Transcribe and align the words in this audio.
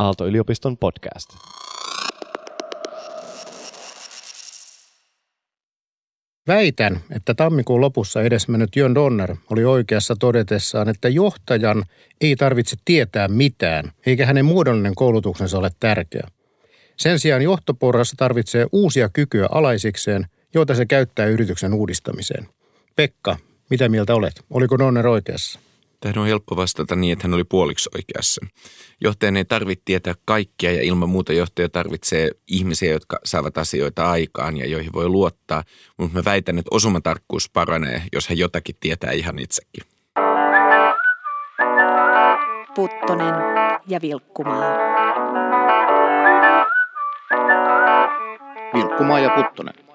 Aalto-yliopiston 0.00 0.76
podcast. 0.76 1.30
Väitän, 6.46 7.00
että 7.16 7.34
tammikuun 7.34 7.80
lopussa 7.80 8.22
edesmennyt 8.22 8.76
Jön 8.76 8.94
Donner 8.94 9.36
oli 9.50 9.64
oikeassa 9.64 10.16
todetessaan, 10.16 10.88
että 10.88 11.08
johtajan 11.08 11.84
ei 12.20 12.36
tarvitse 12.36 12.76
tietää 12.84 13.28
mitään, 13.28 13.92
eikä 14.06 14.26
hänen 14.26 14.44
muodollinen 14.44 14.94
koulutuksensa 14.94 15.58
ole 15.58 15.70
tärkeä. 15.80 16.28
Sen 16.96 17.18
sijaan 17.18 17.42
johtoporrassa 17.42 18.16
tarvitsee 18.16 18.66
uusia 18.72 19.08
kykyjä 19.08 19.46
alaisikseen, 19.50 20.26
joita 20.54 20.74
se 20.74 20.86
käyttää 20.86 21.26
yrityksen 21.26 21.74
uudistamiseen. 21.74 22.48
Pekka, 22.96 23.36
mitä 23.70 23.88
mieltä 23.88 24.14
olet? 24.14 24.44
Oliko 24.50 24.78
Donner 24.78 25.06
oikeassa? 25.06 25.60
Tähän 26.00 26.18
on 26.18 26.26
helppo 26.26 26.56
vastata 26.56 26.96
niin, 26.96 27.12
että 27.12 27.28
hän 27.28 27.34
oli 27.34 27.44
puoliksi 27.44 27.90
oikeassa. 27.94 28.46
Johtajan 29.00 29.36
ei 29.36 29.44
tarvitse 29.44 29.82
tietää 29.84 30.14
kaikkia 30.24 30.72
ja 30.72 30.82
ilman 30.82 31.08
muuta 31.08 31.32
johtaja 31.32 31.68
tarvitsee 31.68 32.30
ihmisiä, 32.46 32.92
jotka 32.92 33.18
saavat 33.24 33.58
asioita 33.58 34.10
aikaan 34.10 34.56
ja 34.56 34.66
joihin 34.66 34.92
voi 34.92 35.08
luottaa. 35.08 35.64
Mutta 35.98 36.18
mä 36.18 36.24
väitän, 36.24 36.58
että 36.58 36.68
osumatarkkuus 36.70 37.50
paranee, 37.52 38.02
jos 38.12 38.28
hän 38.28 38.38
jotakin 38.38 38.76
tietää 38.80 39.10
ihan 39.10 39.38
itsekin. 39.38 39.84
Puttonen 42.74 43.34
ja 43.86 44.00
Vilkkumaa. 44.02 44.64
Vilkkumaa 48.74 49.20
ja 49.20 49.30
Puttonen. 49.30 49.89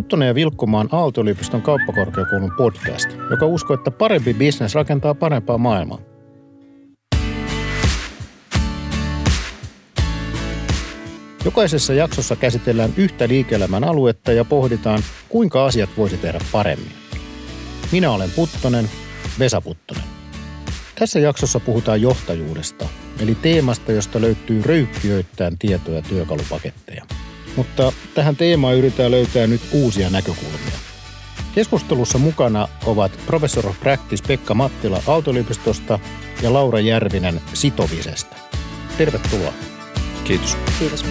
Puttonen 0.00 0.28
ja 0.28 0.34
Vilkkumaan 0.34 0.88
Aalto-yliopiston 0.92 1.62
kauppakorkeakoulun 1.62 2.52
podcast, 2.56 3.08
joka 3.30 3.46
uskoo, 3.46 3.74
että 3.74 3.90
parempi 3.90 4.34
bisnes 4.34 4.74
rakentaa 4.74 5.14
parempaa 5.14 5.58
maailmaa. 5.58 5.98
Jokaisessa 11.44 11.94
jaksossa 11.94 12.36
käsitellään 12.36 12.92
yhtä 12.96 13.28
liike-elämän 13.28 13.84
aluetta 13.84 14.32
ja 14.32 14.44
pohditaan, 14.44 15.02
kuinka 15.28 15.66
asiat 15.66 15.90
voisi 15.96 16.16
tehdä 16.16 16.38
paremmin. 16.52 16.92
Minä 17.92 18.10
olen 18.10 18.30
Puttonen, 18.36 18.90
Vesa 19.38 19.60
Puttonen. 19.60 20.04
Tässä 20.98 21.18
jaksossa 21.18 21.60
puhutaan 21.60 22.02
johtajuudesta, 22.02 22.88
eli 23.18 23.34
teemasta, 23.34 23.92
josta 23.92 24.20
löytyy 24.20 24.62
röykkiöittäin 24.62 25.58
tietoja 25.58 25.96
ja 25.96 26.02
työkalupaketteja. 26.02 27.04
Mutta 27.56 27.92
tähän 28.14 28.36
teemaan 28.36 28.76
yritetään 28.76 29.10
löytää 29.10 29.46
nyt 29.46 29.60
uusia 29.72 30.10
näkökulmia. 30.10 30.78
Keskustelussa 31.54 32.18
mukana 32.18 32.68
ovat 32.86 33.12
Professor 33.26 33.66
of 33.66 33.80
Practice 33.80 34.24
Pekka 34.26 34.54
Mattila 34.54 35.02
Aalto-yliopistosta 35.06 35.98
ja 36.42 36.52
Laura 36.52 36.80
Järvinen 36.80 37.40
Sitovisesta. 37.54 38.36
Tervetuloa. 38.98 39.52
Kiitos. 40.24 40.56
Kiitos. 40.78 41.04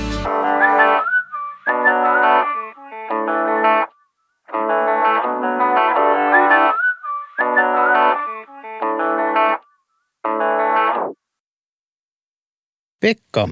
Pekka, 13.00 13.50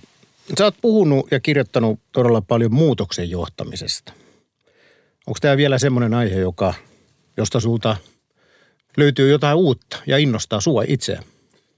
sä 0.58 0.64
oot 0.64 0.76
puhunut 0.82 1.28
ja 1.32 1.40
kirjoittanut 1.40 2.00
todella 2.12 2.42
paljon 2.42 2.74
muutoksen 2.74 3.30
johtamisesta. 3.30 4.14
Onko 5.28 5.38
tämä 5.42 5.58
vielä 5.58 5.80
semmoinen 5.80 6.14
aihe, 6.14 6.40
joka, 6.40 6.74
josta 7.38 7.60
sulta 7.60 7.98
löytyy 8.98 9.32
jotain 9.32 9.58
uutta 9.58 9.98
ja 10.08 10.18
innostaa 10.18 10.62
sua 10.62 10.84
itseä? 10.88 11.24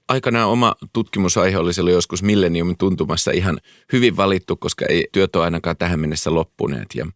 Aikanaan 0.08 0.48
oma 0.48 0.74
tutkimusaihe 0.92 1.58
oli 1.58 1.72
silloin 1.72 1.94
joskus 1.94 2.22
Millenniumin 2.22 2.76
tuntumassa 2.76 3.30
ihan 3.30 3.60
hyvin 3.92 4.16
valittu, 4.16 4.56
koska 4.56 4.86
ei 4.88 5.08
työt 5.12 5.36
ole 5.36 5.44
ainakaan 5.44 5.76
tähän 5.76 6.00
mennessä 6.00 6.34
loppuneet. 6.34 6.88
Ja 6.94 7.06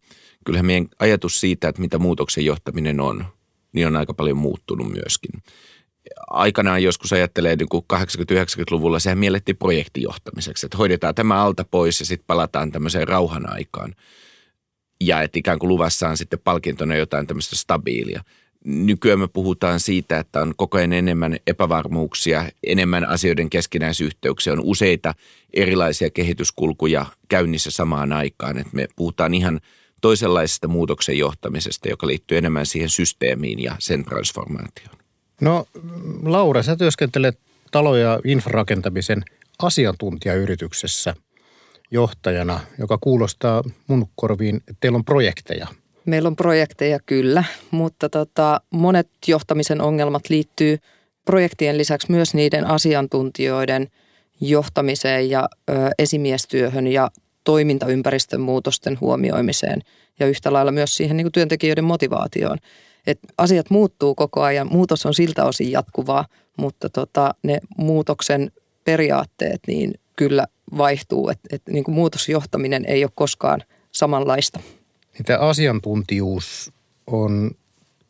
kyllähän 0.45 0.65
meidän 0.65 0.87
ajatus 0.99 1.39
siitä, 1.39 1.67
että 1.67 1.81
mitä 1.81 1.97
muutoksen 1.97 2.45
johtaminen 2.45 2.99
on, 2.99 3.25
niin 3.73 3.87
on 3.87 3.95
aika 3.95 4.13
paljon 4.13 4.37
muuttunut 4.37 4.91
myöskin. 4.91 5.43
Aikanaan 6.27 6.83
joskus 6.83 7.13
ajattelee 7.13 7.55
niin 7.55 7.69
kuin 7.69 7.85
80-90-luvulla, 7.93 8.99
sehän 8.99 9.17
miellettiin 9.17 9.57
projektijohtamiseksi, 9.57 10.65
että 10.65 10.77
hoidetaan 10.77 11.15
tämä 11.15 11.43
alta 11.43 11.65
pois 11.71 11.99
ja 11.99 12.05
sitten 12.05 12.27
palataan 12.27 12.71
tämmöiseen 12.71 13.07
rauhan 13.07 13.53
aikaan. 13.53 13.95
Ja 15.01 15.21
että 15.21 15.39
ikään 15.39 15.59
kuin 15.59 15.67
luvassa 15.67 16.09
on 16.09 16.17
sitten 16.17 16.39
palkintona 16.43 16.95
jotain 16.95 17.27
tämmöistä 17.27 17.55
stabiilia 17.55 18.23
nykyään 18.65 19.19
me 19.19 19.27
puhutaan 19.27 19.79
siitä, 19.79 20.19
että 20.19 20.41
on 20.41 20.53
koko 20.57 20.77
ajan 20.77 20.93
enemmän 20.93 21.37
epävarmuuksia, 21.47 22.49
enemmän 22.63 23.05
asioiden 23.05 23.49
keskinäisyhteyksiä, 23.49 24.53
on 24.53 24.61
useita 24.63 25.13
erilaisia 25.53 26.09
kehityskulkuja 26.09 27.05
käynnissä 27.27 27.71
samaan 27.71 28.13
aikaan. 28.13 28.57
Että 28.57 28.75
me 28.75 28.87
puhutaan 28.95 29.33
ihan 29.33 29.59
toisenlaisesta 30.01 30.67
muutoksen 30.67 31.17
johtamisesta, 31.17 31.89
joka 31.89 32.07
liittyy 32.07 32.37
enemmän 32.37 32.65
siihen 32.65 32.89
systeemiin 32.89 33.63
ja 33.63 33.75
sen 33.79 34.05
transformaatioon. 34.05 35.04
No 35.41 35.65
Laura, 36.23 36.63
sä 36.63 36.75
työskentelet 36.75 37.39
talo- 37.71 37.95
ja 37.95 38.19
infrarakentamisen 38.23 39.23
asiantuntijayrityksessä 39.59 41.15
johtajana, 41.91 42.59
joka 42.79 42.97
kuulostaa 43.01 43.63
mun 43.87 44.07
korviin, 44.15 44.55
että 44.55 44.73
teillä 44.79 44.95
on 44.95 45.05
projekteja– 45.05 45.67
Meillä 46.05 46.27
on 46.27 46.35
projekteja 46.35 46.99
kyllä, 47.05 47.43
mutta 47.71 48.09
tota, 48.09 48.61
monet 48.69 49.07
johtamisen 49.27 49.81
ongelmat 49.81 50.29
liittyy 50.29 50.77
projektien 51.25 51.77
lisäksi 51.77 52.11
myös 52.11 52.33
niiden 52.33 52.67
asiantuntijoiden 52.67 53.87
johtamiseen 54.41 55.29
ja 55.29 55.49
ö, 55.69 55.73
esimiestyöhön 55.99 56.87
ja 56.87 57.11
toimintaympäristön 57.43 58.41
muutosten 58.41 58.97
huomioimiseen 59.01 59.81
ja 60.19 60.27
yhtä 60.27 60.53
lailla 60.53 60.71
myös 60.71 60.95
siihen 60.95 61.17
niin 61.17 61.25
kuin 61.25 61.31
työntekijöiden 61.31 61.83
motivaatioon. 61.83 62.57
Et 63.07 63.19
asiat 63.37 63.69
muuttuu 63.69 64.15
koko 64.15 64.41
ajan, 64.41 64.67
muutos 64.71 65.05
on 65.05 65.13
siltä 65.13 65.45
osin 65.45 65.71
jatkuvaa, 65.71 66.25
mutta 66.57 66.89
tota, 66.89 67.33
ne 67.43 67.59
muutoksen 67.77 68.51
periaatteet 68.83 69.59
niin 69.67 69.93
kyllä 70.15 70.45
vaihtuu, 70.77 71.29
että 71.29 71.47
et, 71.51 71.61
niin 71.69 71.83
kuin 71.83 71.95
muutosjohtaminen 71.95 72.85
ei 72.87 73.03
ole 73.03 73.11
koskaan 73.15 73.63
samanlaista. 73.91 74.59
Tämä 75.25 75.39
asiantuntijuus 75.39 76.71
on 77.07 77.51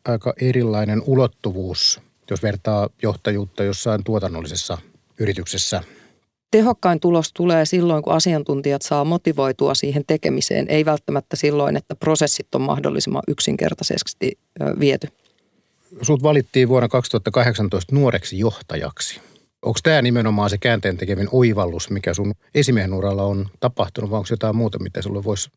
aika 0.04 0.34
erilainen 0.40 1.02
ulottuvuus, 1.06 2.00
jos 2.30 2.42
vertaa 2.42 2.88
johtajuutta 3.02 3.64
jossain 3.64 4.04
tuotannollisessa 4.04 4.78
yrityksessä. 5.20 5.82
Tehokkain 6.50 7.00
tulos 7.00 7.32
tulee 7.32 7.64
silloin, 7.64 8.02
kun 8.02 8.12
asiantuntijat 8.12 8.82
saa 8.82 9.04
motivoitua 9.04 9.74
siihen 9.74 10.04
tekemiseen, 10.06 10.66
ei 10.68 10.84
välttämättä 10.84 11.36
silloin, 11.36 11.76
että 11.76 11.94
prosessit 11.94 12.54
on 12.54 12.60
mahdollisimman 12.60 13.22
yksinkertaisesti 13.28 14.38
viety. 14.80 15.08
Sut 16.02 16.22
valittiin 16.22 16.68
vuonna 16.68 16.88
2018 16.88 17.94
nuoreksi 17.94 18.38
johtajaksi. 18.38 19.20
Onko 19.62 19.78
tämä 19.82 20.02
nimenomaan 20.02 20.50
se 20.50 20.58
käänteen 20.58 20.96
tekevin 20.96 21.28
oivallus, 21.32 21.90
mikä 21.90 22.14
sun 22.14 22.34
esimiehen 22.54 22.94
uralla 22.94 23.22
on 23.22 23.48
tapahtunut, 23.60 24.10
vai 24.10 24.18
onko 24.18 24.28
jotain 24.30 24.56
muuta, 24.56 24.78
mitä 24.78 25.02
sulle 25.02 25.24
voisi 25.24 25.50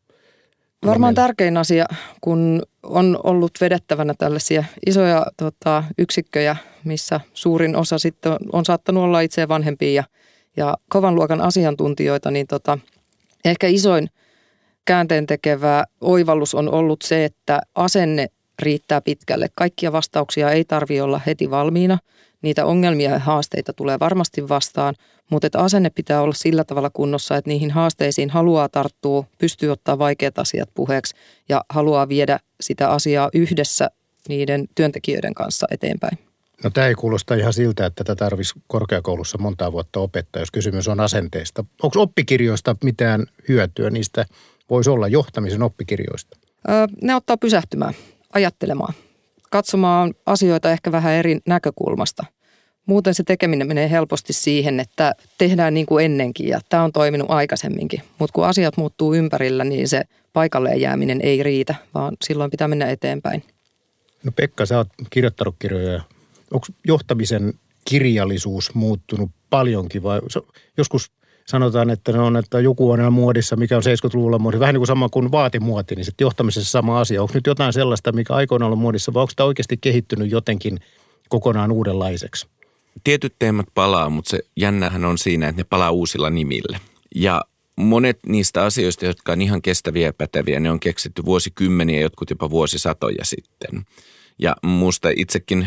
Varmaan 0.86 1.14
tärkein 1.14 1.56
asia, 1.56 1.86
kun 2.20 2.62
on 2.82 3.18
ollut 3.24 3.52
vedettävänä 3.60 4.14
tällaisia 4.18 4.64
isoja 4.86 5.26
tota, 5.36 5.84
yksikköjä, 5.98 6.56
missä 6.84 7.20
suurin 7.34 7.76
osa 7.76 7.98
sitten 7.98 8.32
on, 8.32 8.38
on 8.52 8.64
saattanut 8.64 9.04
olla 9.04 9.20
itse 9.20 9.48
vanhempia 9.48 9.92
ja, 9.92 10.04
ja 10.56 10.76
kovan 10.88 11.14
luokan 11.14 11.40
asiantuntijoita, 11.40 12.30
niin 12.30 12.46
tota, 12.46 12.78
ehkä 13.44 13.66
isoin 13.66 14.10
käänteen 14.84 15.26
tekevä 15.26 15.84
oivallus 16.00 16.54
on 16.54 16.74
ollut 16.74 17.02
se, 17.02 17.24
että 17.24 17.60
asenne 17.74 18.26
riittää 18.58 19.00
pitkälle. 19.00 19.48
Kaikkia 19.54 19.92
vastauksia 19.92 20.50
ei 20.50 20.64
tarvi 20.64 21.00
olla 21.00 21.20
heti 21.26 21.50
valmiina. 21.50 21.98
Niitä 22.42 22.66
ongelmia 22.66 23.10
ja 23.10 23.18
haasteita 23.18 23.72
tulee 23.72 23.98
varmasti 24.00 24.48
vastaan, 24.48 24.94
mutta 25.30 25.46
että 25.46 25.58
asenne 25.58 25.90
pitää 25.90 26.22
olla 26.22 26.34
sillä 26.34 26.64
tavalla 26.64 26.90
kunnossa, 26.90 27.36
että 27.36 27.50
niihin 27.50 27.70
haasteisiin 27.70 28.30
haluaa 28.30 28.68
tarttua, 28.68 29.24
pystyy 29.38 29.70
ottaa 29.70 29.98
vaikeat 29.98 30.38
asiat 30.38 30.68
puheeksi 30.74 31.14
ja 31.48 31.64
haluaa 31.68 32.08
viedä 32.08 32.38
sitä 32.60 32.90
asiaa 32.90 33.30
yhdessä 33.34 33.90
niiden 34.28 34.68
työntekijöiden 34.74 35.34
kanssa 35.34 35.66
eteenpäin. 35.70 36.29
No 36.64 36.70
tämä 36.70 36.86
ei 36.86 36.94
kuulosta 36.94 37.34
ihan 37.34 37.52
siltä, 37.52 37.86
että 37.86 38.04
tätä 38.04 38.24
tarvitsisi 38.24 38.60
korkeakoulussa 38.66 39.38
monta 39.38 39.72
vuotta 39.72 40.00
opettaa, 40.00 40.42
jos 40.42 40.50
kysymys 40.50 40.88
on 40.88 41.00
asenteesta. 41.00 41.64
Onko 41.82 42.02
oppikirjoista 42.02 42.76
mitään 42.84 43.26
hyötyä? 43.48 43.90
Niistä 43.90 44.24
voisi 44.70 44.90
olla 44.90 45.08
johtamisen 45.08 45.62
oppikirjoista. 45.62 46.38
Öö, 46.68 46.86
ne 47.02 47.14
ottaa 47.14 47.36
pysähtymään, 47.36 47.94
ajattelemaan, 48.32 48.94
katsomaan 49.50 50.14
asioita 50.26 50.70
ehkä 50.70 50.92
vähän 50.92 51.12
eri 51.12 51.38
näkökulmasta– 51.46 52.24
Muuten 52.90 53.14
se 53.14 53.22
tekeminen 53.22 53.68
menee 53.68 53.90
helposti 53.90 54.32
siihen, 54.32 54.80
että 54.80 55.14
tehdään 55.38 55.74
niin 55.74 55.86
kuin 55.86 56.04
ennenkin 56.04 56.48
ja 56.48 56.60
tämä 56.68 56.82
on 56.82 56.92
toiminut 56.92 57.30
aikaisemminkin. 57.30 58.02
Mutta 58.18 58.32
kun 58.32 58.46
asiat 58.46 58.76
muuttuu 58.76 59.14
ympärillä, 59.14 59.64
niin 59.64 59.88
se 59.88 60.02
paikalleen 60.32 60.80
jääminen 60.80 61.20
ei 61.22 61.42
riitä, 61.42 61.74
vaan 61.94 62.16
silloin 62.24 62.50
pitää 62.50 62.68
mennä 62.68 62.90
eteenpäin. 62.90 63.42
No 64.24 64.32
Pekka, 64.32 64.66
sä 64.66 64.76
oot 64.76 64.88
kirjoittanut 65.10 65.56
kirjoja. 65.58 66.02
Onko 66.52 66.66
johtamisen 66.86 67.54
kirjallisuus 67.84 68.74
muuttunut 68.74 69.30
paljonkin 69.50 70.02
vai 70.02 70.20
joskus 70.76 71.12
sanotaan, 71.46 71.90
että, 71.90 72.12
ne 72.12 72.18
on, 72.18 72.36
että 72.36 72.60
joku 72.60 72.90
on 72.90 73.12
muodissa, 73.12 73.56
mikä 73.56 73.76
on 73.76 73.82
70-luvulla 73.82 74.38
muodissa, 74.38 74.60
vähän 74.60 74.74
niin 74.74 74.80
kuin 74.80 74.86
sama 74.86 75.08
kuin 75.08 75.32
vaatimuoti, 75.32 75.94
niin 75.94 76.04
sitten 76.04 76.24
johtamisessa 76.24 76.70
sama 76.70 77.00
asia. 77.00 77.22
Onko 77.22 77.34
nyt 77.34 77.46
jotain 77.46 77.72
sellaista, 77.72 78.12
mikä 78.12 78.34
aikoina 78.34 78.66
on 78.66 78.78
muodissa 78.78 79.14
vai 79.14 79.20
onko 79.20 79.32
tämä 79.36 79.46
oikeasti 79.46 79.76
kehittynyt 79.76 80.30
jotenkin 80.30 80.78
kokonaan 81.28 81.72
uudenlaiseksi? 81.72 82.46
Tietyt 83.04 83.34
teemat 83.38 83.66
palaa, 83.74 84.10
mutta 84.10 84.30
se 84.30 84.40
jännähän 84.56 85.04
on 85.04 85.18
siinä, 85.18 85.48
että 85.48 85.60
ne 85.60 85.66
palaa 85.70 85.90
uusilla 85.90 86.30
nimillä. 86.30 86.78
Ja 87.14 87.44
monet 87.76 88.18
niistä 88.26 88.64
asioista, 88.64 89.06
jotka 89.06 89.32
on 89.32 89.42
ihan 89.42 89.62
kestäviä 89.62 90.06
ja 90.06 90.12
päteviä, 90.12 90.60
ne 90.60 90.70
on 90.70 90.80
keksitty 90.80 91.24
vuosikymmeniä, 91.24 92.00
jotkut 92.00 92.30
jopa 92.30 92.50
vuosisatoja 92.50 93.24
sitten. 93.24 93.84
Ja 94.38 94.56
muusta 94.62 95.08
itsekin 95.16 95.66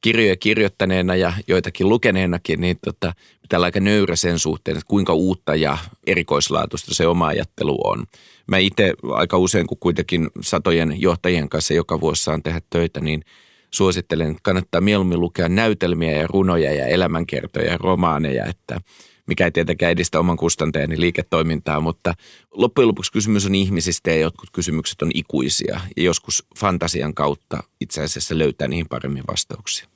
kirjoja 0.00 0.36
kirjoittaneena 0.36 1.16
ja 1.16 1.32
joitakin 1.48 1.88
lukeneenakin, 1.88 2.60
niin 2.60 2.78
tota, 2.84 3.12
pitää 3.42 3.60
aika 3.60 3.80
nöyrä 3.80 4.16
sen 4.16 4.38
suhteen, 4.38 4.76
että 4.76 4.88
kuinka 4.88 5.14
uutta 5.14 5.54
ja 5.54 5.78
erikoislaatuista 6.06 6.94
se 6.94 7.06
oma 7.06 7.26
ajattelu 7.26 7.78
on. 7.84 8.04
Mä 8.46 8.58
itse 8.58 8.94
aika 9.12 9.38
usein, 9.38 9.66
kun 9.66 9.78
kuitenkin 9.80 10.30
satojen 10.40 11.00
johtajien 11.00 11.48
kanssa 11.48 11.74
joka 11.74 12.00
vuosi 12.00 12.22
saan 12.22 12.42
tehdä 12.42 12.60
töitä, 12.70 13.00
niin 13.00 13.24
suosittelen, 13.70 14.30
että 14.30 14.40
kannattaa 14.42 14.80
mieluummin 14.80 15.20
lukea 15.20 15.48
näytelmiä 15.48 16.12
ja 16.12 16.26
runoja 16.26 16.74
ja 16.74 16.86
elämänkertoja 16.86 17.72
ja 17.72 17.78
romaaneja, 17.78 18.46
että 18.46 18.80
mikä 19.28 19.44
ei 19.44 19.50
tietenkään 19.50 19.92
edistä 19.92 20.20
oman 20.20 20.36
kustanteeni 20.36 21.00
liiketoimintaa, 21.00 21.80
mutta 21.80 22.14
loppujen 22.50 22.88
lopuksi 22.88 23.12
kysymys 23.12 23.46
on 23.46 23.54
ihmisistä 23.54 24.10
ja 24.10 24.16
jotkut 24.16 24.50
kysymykset 24.50 25.02
on 25.02 25.10
ikuisia 25.14 25.80
ja 25.96 26.02
joskus 26.02 26.46
fantasian 26.58 27.14
kautta 27.14 27.62
itse 27.80 28.02
asiassa 28.02 28.38
löytää 28.38 28.68
niihin 28.68 28.88
paremmin 28.88 29.24
vastauksia. 29.30 29.88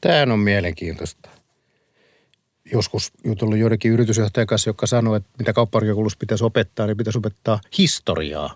Tämä 0.00 0.32
on 0.32 0.38
mielenkiintoista. 0.38 1.30
Joskus 2.72 3.12
jutellut 3.24 3.58
joidenkin 3.58 3.92
yritysjohtajan 3.92 4.46
kanssa, 4.46 4.70
joka 4.70 4.86
sanoi, 4.86 5.16
että 5.16 5.30
mitä 5.38 5.52
kauppakorkeakoulussa 5.52 6.18
pitäisi 6.18 6.44
opettaa, 6.44 6.86
niin 6.86 6.96
pitäisi 6.96 7.18
opettaa 7.18 7.60
historiaa. 7.78 8.54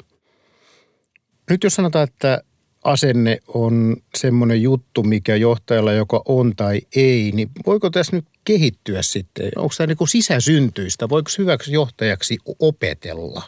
Nyt 1.50 1.64
jos 1.64 1.74
sanotaan, 1.74 2.08
että 2.08 2.42
asenne 2.84 3.38
on 3.48 3.96
semmoinen 4.14 4.62
juttu, 4.62 5.02
mikä 5.02 5.36
johtajalla 5.36 5.92
joko 5.92 6.22
on 6.28 6.56
tai 6.56 6.80
ei, 6.96 7.32
niin 7.34 7.50
voiko 7.66 7.90
tässä 7.90 8.16
nyt 8.16 8.24
kehittyä 8.44 9.02
sitten? 9.02 9.50
Onko 9.56 9.74
tämä 9.76 9.86
niin 9.86 10.08
sisäsyntyistä? 10.08 11.08
Voiko 11.08 11.30
hyväksi 11.38 11.72
johtajaksi 11.72 12.38
opetella? 12.58 13.42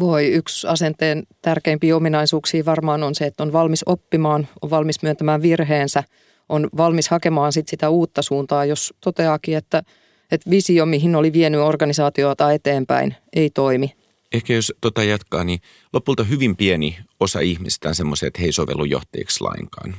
Voi. 0.00 0.26
Yksi 0.26 0.66
asenteen 0.66 1.22
tärkeimpiä 1.42 1.96
ominaisuuksia 1.96 2.64
varmaan 2.64 3.02
on 3.02 3.14
se, 3.14 3.26
että 3.26 3.42
on 3.42 3.52
valmis 3.52 3.82
oppimaan, 3.86 4.48
on 4.62 4.70
valmis 4.70 5.02
myöntämään 5.02 5.42
virheensä, 5.42 6.04
on 6.48 6.68
valmis 6.76 7.08
hakemaan 7.08 7.52
sit 7.52 7.68
sitä 7.68 7.90
uutta 7.90 8.22
suuntaa, 8.22 8.64
jos 8.64 8.94
toteakin, 9.00 9.56
että, 9.56 9.82
että 10.30 10.50
visio, 10.50 10.86
mihin 10.86 11.16
oli 11.16 11.32
vienyt 11.32 11.60
organisaatiota 11.60 12.52
eteenpäin, 12.52 13.14
ei 13.32 13.50
toimi 13.50 13.92
ehkä 14.32 14.52
jos 14.52 14.72
tota 14.80 15.04
jatkaa, 15.04 15.44
niin 15.44 15.60
lopulta 15.92 16.24
hyvin 16.24 16.56
pieni 16.56 16.98
osa 17.20 17.40
ihmistä 17.40 17.88
on 17.88 17.94
semmoisia, 17.94 18.26
että 18.26 18.40
he 18.40 18.46
ei 18.46 18.52
sovellu 18.52 18.84
johtajiksi 18.84 19.40
lainkaan. 19.40 19.94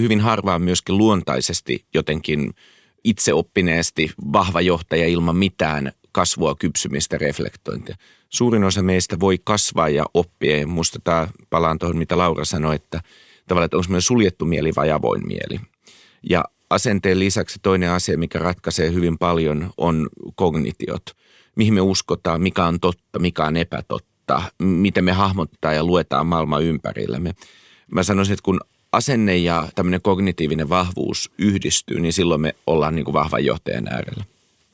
Hyvin 0.00 0.20
harvaan 0.20 0.62
myöskin 0.62 0.98
luontaisesti 0.98 1.84
jotenkin 1.94 2.54
itseoppineesti 3.04 4.10
vahva 4.32 4.60
johtaja 4.60 5.06
ilman 5.06 5.36
mitään 5.36 5.92
kasvua, 6.12 6.54
kypsymistä, 6.54 7.18
reflektointia. 7.18 7.96
Suurin 8.28 8.64
osa 8.64 8.82
meistä 8.82 9.20
voi 9.20 9.38
kasvaa 9.44 9.88
ja 9.88 10.04
oppia. 10.14 10.58
Ja 10.58 10.66
musta 10.66 10.98
tämä 11.04 11.28
palaan 11.50 11.78
tuohon, 11.78 11.96
mitä 11.98 12.18
Laura 12.18 12.44
sanoi, 12.44 12.74
että 12.74 13.00
tavallaan, 13.48 13.64
että 13.64 13.76
onko 13.76 13.88
meillä 13.88 14.00
suljettu 14.00 14.44
mieli 14.44 14.72
vai 14.76 14.90
avoin 14.90 15.26
mieli. 15.26 15.60
Ja 16.30 16.44
asenteen 16.70 17.18
lisäksi 17.18 17.58
toinen 17.62 17.90
asia, 17.90 18.18
mikä 18.18 18.38
ratkaisee 18.38 18.92
hyvin 18.92 19.18
paljon, 19.18 19.70
on 19.76 20.08
kognitiot– 20.34 21.02
mihin 21.56 21.74
me 21.74 21.80
uskotaan, 21.80 22.42
mikä 22.42 22.64
on 22.64 22.80
totta, 22.80 23.18
mikä 23.18 23.44
on 23.44 23.56
epätotta, 23.56 24.42
miten 24.58 25.04
me 25.04 25.12
hahmottaa 25.12 25.72
ja 25.72 25.84
luetaan 25.84 26.26
maailma 26.26 26.58
ympärillämme. 26.58 27.34
Mä 27.90 28.02
sanoisin, 28.02 28.32
että 28.32 28.44
kun 28.44 28.60
asenne 28.92 29.36
ja 29.36 29.68
tämmöinen 29.74 30.02
kognitiivinen 30.02 30.68
vahvuus 30.68 31.30
yhdistyy, 31.38 32.00
niin 32.00 32.12
silloin 32.12 32.40
me 32.40 32.54
ollaan 32.66 32.94
niin 32.94 33.04
kuin 33.04 33.12
vahvan 33.12 33.44
johtajan 33.44 33.88
äärellä. 33.88 34.24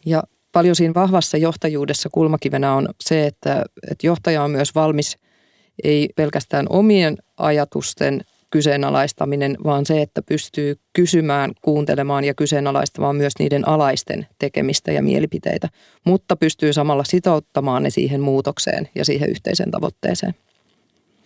Ja 0.06 0.22
paljon 0.52 0.76
siinä 0.76 0.94
vahvassa 0.94 1.36
johtajuudessa 1.36 2.08
kulmakivenä 2.12 2.74
on 2.74 2.88
se, 3.00 3.26
että, 3.26 3.64
että 3.90 4.06
johtaja 4.06 4.42
on 4.42 4.50
myös 4.50 4.74
valmis 4.74 5.18
ei 5.84 6.08
pelkästään 6.16 6.66
omien 6.70 7.16
ajatusten 7.36 8.20
kyseenalaistaminen, 8.50 9.56
vaan 9.64 9.86
se, 9.86 10.02
että 10.02 10.22
pystyy 10.22 10.78
kysymään, 10.92 11.52
kuuntelemaan 11.62 12.24
ja 12.24 12.34
kyseenalaistamaan 12.34 13.16
myös 13.16 13.32
niiden 13.38 13.68
alaisten 13.68 14.26
tekemistä 14.38 14.92
ja 14.92 15.02
mielipiteitä, 15.02 15.68
mutta 16.04 16.36
pystyy 16.36 16.72
samalla 16.72 17.04
sitouttamaan 17.04 17.82
ne 17.82 17.90
siihen 17.90 18.20
muutokseen 18.20 18.88
ja 18.94 19.04
siihen 19.04 19.30
yhteiseen 19.30 19.70
tavoitteeseen. 19.70 20.34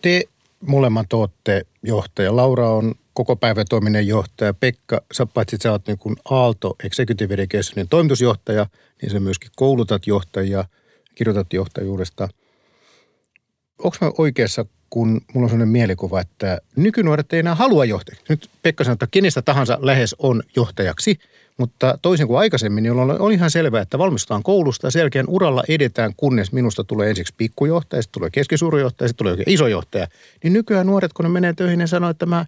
Te 0.01 0.23
molemmat 0.67 1.13
olette 1.13 1.61
johtaja. 1.83 2.35
Laura 2.35 2.69
on 2.69 2.95
koko 3.13 3.35
päivätoiminen 3.35 4.07
johtaja. 4.07 4.53
Pekka, 4.53 5.01
sä 5.13 5.25
paitsi 5.25 5.57
sä 5.63 5.71
oot 5.71 5.87
niin 5.87 5.97
kuin 5.97 6.15
Aalto 6.29 6.75
Executive 6.83 7.33
Educationin 7.33 7.89
toimitusjohtaja, 7.89 8.65
niin 9.01 9.11
sä 9.11 9.19
myöskin 9.19 9.51
koulutat 9.55 10.07
johtajia, 10.07 10.65
kirjoitat 11.15 11.53
johtajuudesta. 11.53 12.29
Onko 13.79 13.97
mä 14.01 14.11
oikeassa, 14.17 14.65
kun 14.89 15.21
mulla 15.33 15.45
on 15.45 15.49
sellainen 15.49 15.71
mielikuva, 15.71 16.21
että 16.21 16.61
nykynuoret 16.75 17.33
ei 17.33 17.39
enää 17.39 17.55
halua 17.55 17.85
johtajaksi. 17.85 18.25
Nyt 18.29 18.49
Pekka 18.63 18.83
sanoo, 18.83 18.93
että 18.93 19.07
kenestä 19.11 19.41
tahansa 19.41 19.77
lähes 19.81 20.15
on 20.19 20.43
johtajaksi, 20.55 21.19
mutta 21.57 21.97
toisin 22.01 22.27
kuin 22.27 22.39
aikaisemmin, 22.39 22.83
niin 22.83 22.93
on 23.19 23.31
ihan 23.31 23.51
selvää, 23.51 23.81
että 23.81 23.97
valmistutaan 23.97 24.43
koulusta 24.43 24.87
ja 24.87 24.91
selkeän 24.91 25.25
uralla 25.27 25.63
edetään, 25.69 26.13
kunnes 26.17 26.51
minusta 26.51 26.83
tulee 26.83 27.09
ensiksi 27.09 27.33
pikkujohtaja, 27.37 28.01
sitten 28.01 28.19
tulee 28.19 28.29
keskisuurijohtaja, 28.29 29.07
sitten 29.07 29.25
tulee 29.25 29.43
iso 29.47 29.67
johtaja. 29.67 30.07
Niin 30.43 30.53
nykyään 30.53 30.87
nuoret, 30.87 31.13
kun 31.13 31.23
ne 31.23 31.29
menee 31.29 31.53
töihin, 31.53 31.79
ne 31.79 31.87
sanoo, 31.87 32.09
että 32.09 32.25
mä 32.25 32.45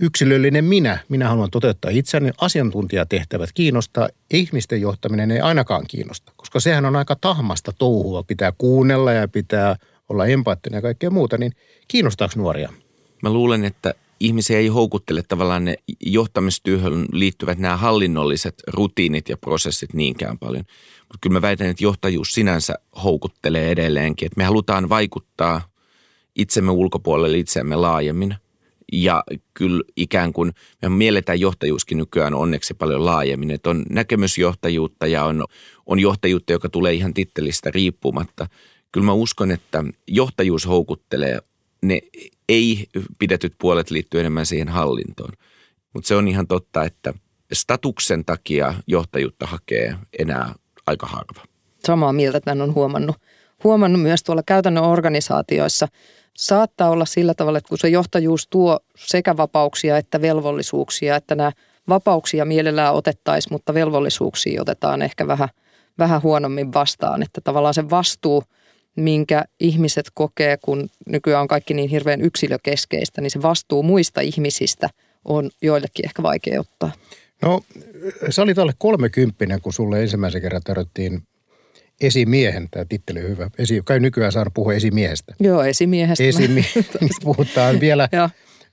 yksilöllinen 0.00 0.64
minä, 0.64 0.98
minä 1.08 1.28
haluan 1.28 1.50
toteuttaa 1.50 1.90
itseäni, 1.90 2.30
asiantuntijatehtävät 2.40 3.50
kiinnostaa, 3.54 4.08
ihmisten 4.32 4.80
johtaminen 4.80 5.30
ei 5.30 5.40
ainakaan 5.40 5.84
kiinnosta, 5.88 6.32
koska 6.36 6.60
sehän 6.60 6.84
on 6.84 6.96
aika 6.96 7.16
tahmasta 7.20 7.72
touhua, 7.78 8.22
pitää 8.22 8.52
kuunnella 8.58 9.12
ja 9.12 9.28
pitää– 9.28 9.76
olla 10.12 10.26
empaattinen 10.26 10.78
ja 10.78 10.82
kaikkea 10.82 11.10
muuta, 11.10 11.38
niin 11.38 11.52
kiinnostaako 11.88 12.34
nuoria? 12.36 12.72
Mä 13.22 13.32
luulen, 13.32 13.64
että 13.64 13.94
ihmisiä 14.20 14.58
ei 14.58 14.68
houkuttele 14.68 15.22
tavallaan 15.28 15.64
ne 15.64 15.74
johtamistyöhön 16.00 17.06
liittyvät 17.12 17.58
nämä 17.58 17.76
hallinnolliset 17.76 18.54
rutiinit 18.66 19.28
ja 19.28 19.36
prosessit 19.36 19.94
niinkään 19.94 20.38
paljon. 20.38 20.64
Mutta 20.98 21.18
kyllä 21.20 21.34
mä 21.34 21.42
väitän, 21.42 21.66
että 21.66 21.84
johtajuus 21.84 22.32
sinänsä 22.32 22.74
houkuttelee 23.04 23.70
edelleenkin. 23.70 24.26
Että 24.26 24.38
me 24.38 24.44
halutaan 24.44 24.88
vaikuttaa 24.88 25.60
itsemme 26.36 26.70
ulkopuolelle 26.70 27.38
itseämme 27.38 27.76
laajemmin. 27.76 28.34
Ja 28.92 29.24
kyllä 29.54 29.82
ikään 29.96 30.32
kuin 30.32 30.52
me 30.82 30.88
mielletään 30.88 31.40
johtajuuskin 31.40 31.98
nykyään 31.98 32.34
onneksi 32.34 32.74
paljon 32.74 33.04
laajemmin. 33.04 33.50
Että 33.50 33.70
on 33.70 33.84
näkemysjohtajuutta 33.90 35.06
ja 35.06 35.24
on, 35.24 35.44
on 35.86 35.98
johtajuutta, 35.98 36.52
joka 36.52 36.68
tulee 36.68 36.92
ihan 36.92 37.14
tittelistä 37.14 37.70
riippumatta– 37.70 38.46
kyllä 38.92 39.04
mä 39.04 39.12
uskon, 39.12 39.50
että 39.50 39.84
johtajuus 40.08 40.66
houkuttelee 40.66 41.38
ne 41.82 42.00
ei-pidetyt 42.48 43.54
puolet 43.58 43.90
liittyy 43.90 44.20
enemmän 44.20 44.46
siihen 44.46 44.68
hallintoon. 44.68 45.32
Mutta 45.92 46.08
se 46.08 46.16
on 46.16 46.28
ihan 46.28 46.46
totta, 46.46 46.84
että 46.84 47.14
statuksen 47.52 48.24
takia 48.24 48.74
johtajuutta 48.86 49.46
hakee 49.46 49.96
enää 50.18 50.54
aika 50.86 51.06
harva. 51.06 51.42
Samaa 51.86 52.12
mieltä 52.12 52.40
tämän 52.40 52.60
on 52.60 52.74
huomannut. 52.74 53.16
Huomannut 53.64 54.02
myös 54.02 54.22
tuolla 54.22 54.42
käytännön 54.46 54.84
organisaatioissa. 54.84 55.88
Saattaa 56.36 56.90
olla 56.90 57.04
sillä 57.04 57.34
tavalla, 57.34 57.58
että 57.58 57.68
kun 57.68 57.78
se 57.78 57.88
johtajuus 57.88 58.48
tuo 58.48 58.80
sekä 58.96 59.36
vapauksia 59.36 59.96
että 59.96 60.20
velvollisuuksia, 60.20 61.16
että 61.16 61.34
nämä 61.34 61.52
vapauksia 61.88 62.44
mielellään 62.44 62.94
otettaisiin, 62.94 63.54
mutta 63.54 63.74
velvollisuuksia 63.74 64.62
otetaan 64.62 65.02
ehkä 65.02 65.26
vähän, 65.26 65.48
vähän 65.98 66.22
huonommin 66.22 66.72
vastaan. 66.72 67.22
Että 67.22 67.40
tavallaan 67.40 67.74
se 67.74 67.90
vastuu– 67.90 68.42
minkä 68.96 69.44
ihmiset 69.60 70.06
kokee, 70.14 70.56
kun 70.56 70.90
nykyään 71.06 71.42
on 71.42 71.48
kaikki 71.48 71.74
niin 71.74 71.90
hirveän 71.90 72.20
yksilökeskeistä, 72.20 73.20
niin 73.20 73.30
se 73.30 73.42
vastuu 73.42 73.82
muista 73.82 74.20
ihmisistä 74.20 74.88
on 75.24 75.50
joillekin 75.62 76.06
ehkä 76.06 76.22
vaikea 76.22 76.60
ottaa. 76.60 76.92
No, 77.42 77.60
sä 78.30 78.42
olit 78.42 78.58
alle 78.58 78.72
kolmekymppinen, 78.78 79.60
kun 79.60 79.72
sulle 79.72 80.02
ensimmäisen 80.02 80.42
kerran 80.42 80.62
tarvittiin 80.62 81.22
esimiehen, 82.00 82.68
tämä 82.70 82.84
titteli 82.88 83.22
on 83.22 83.28
hyvä. 83.28 83.50
Esi, 83.58 83.82
kai 83.84 84.00
nykyään 84.00 84.32
saa 84.32 84.46
puhua 84.54 84.74
esimiehestä. 84.74 85.34
Joo, 85.40 85.62
esimiehestä. 85.62 86.24
Esimiehestä, 86.24 86.98
puhutaan 87.24 87.80
vielä 87.80 88.08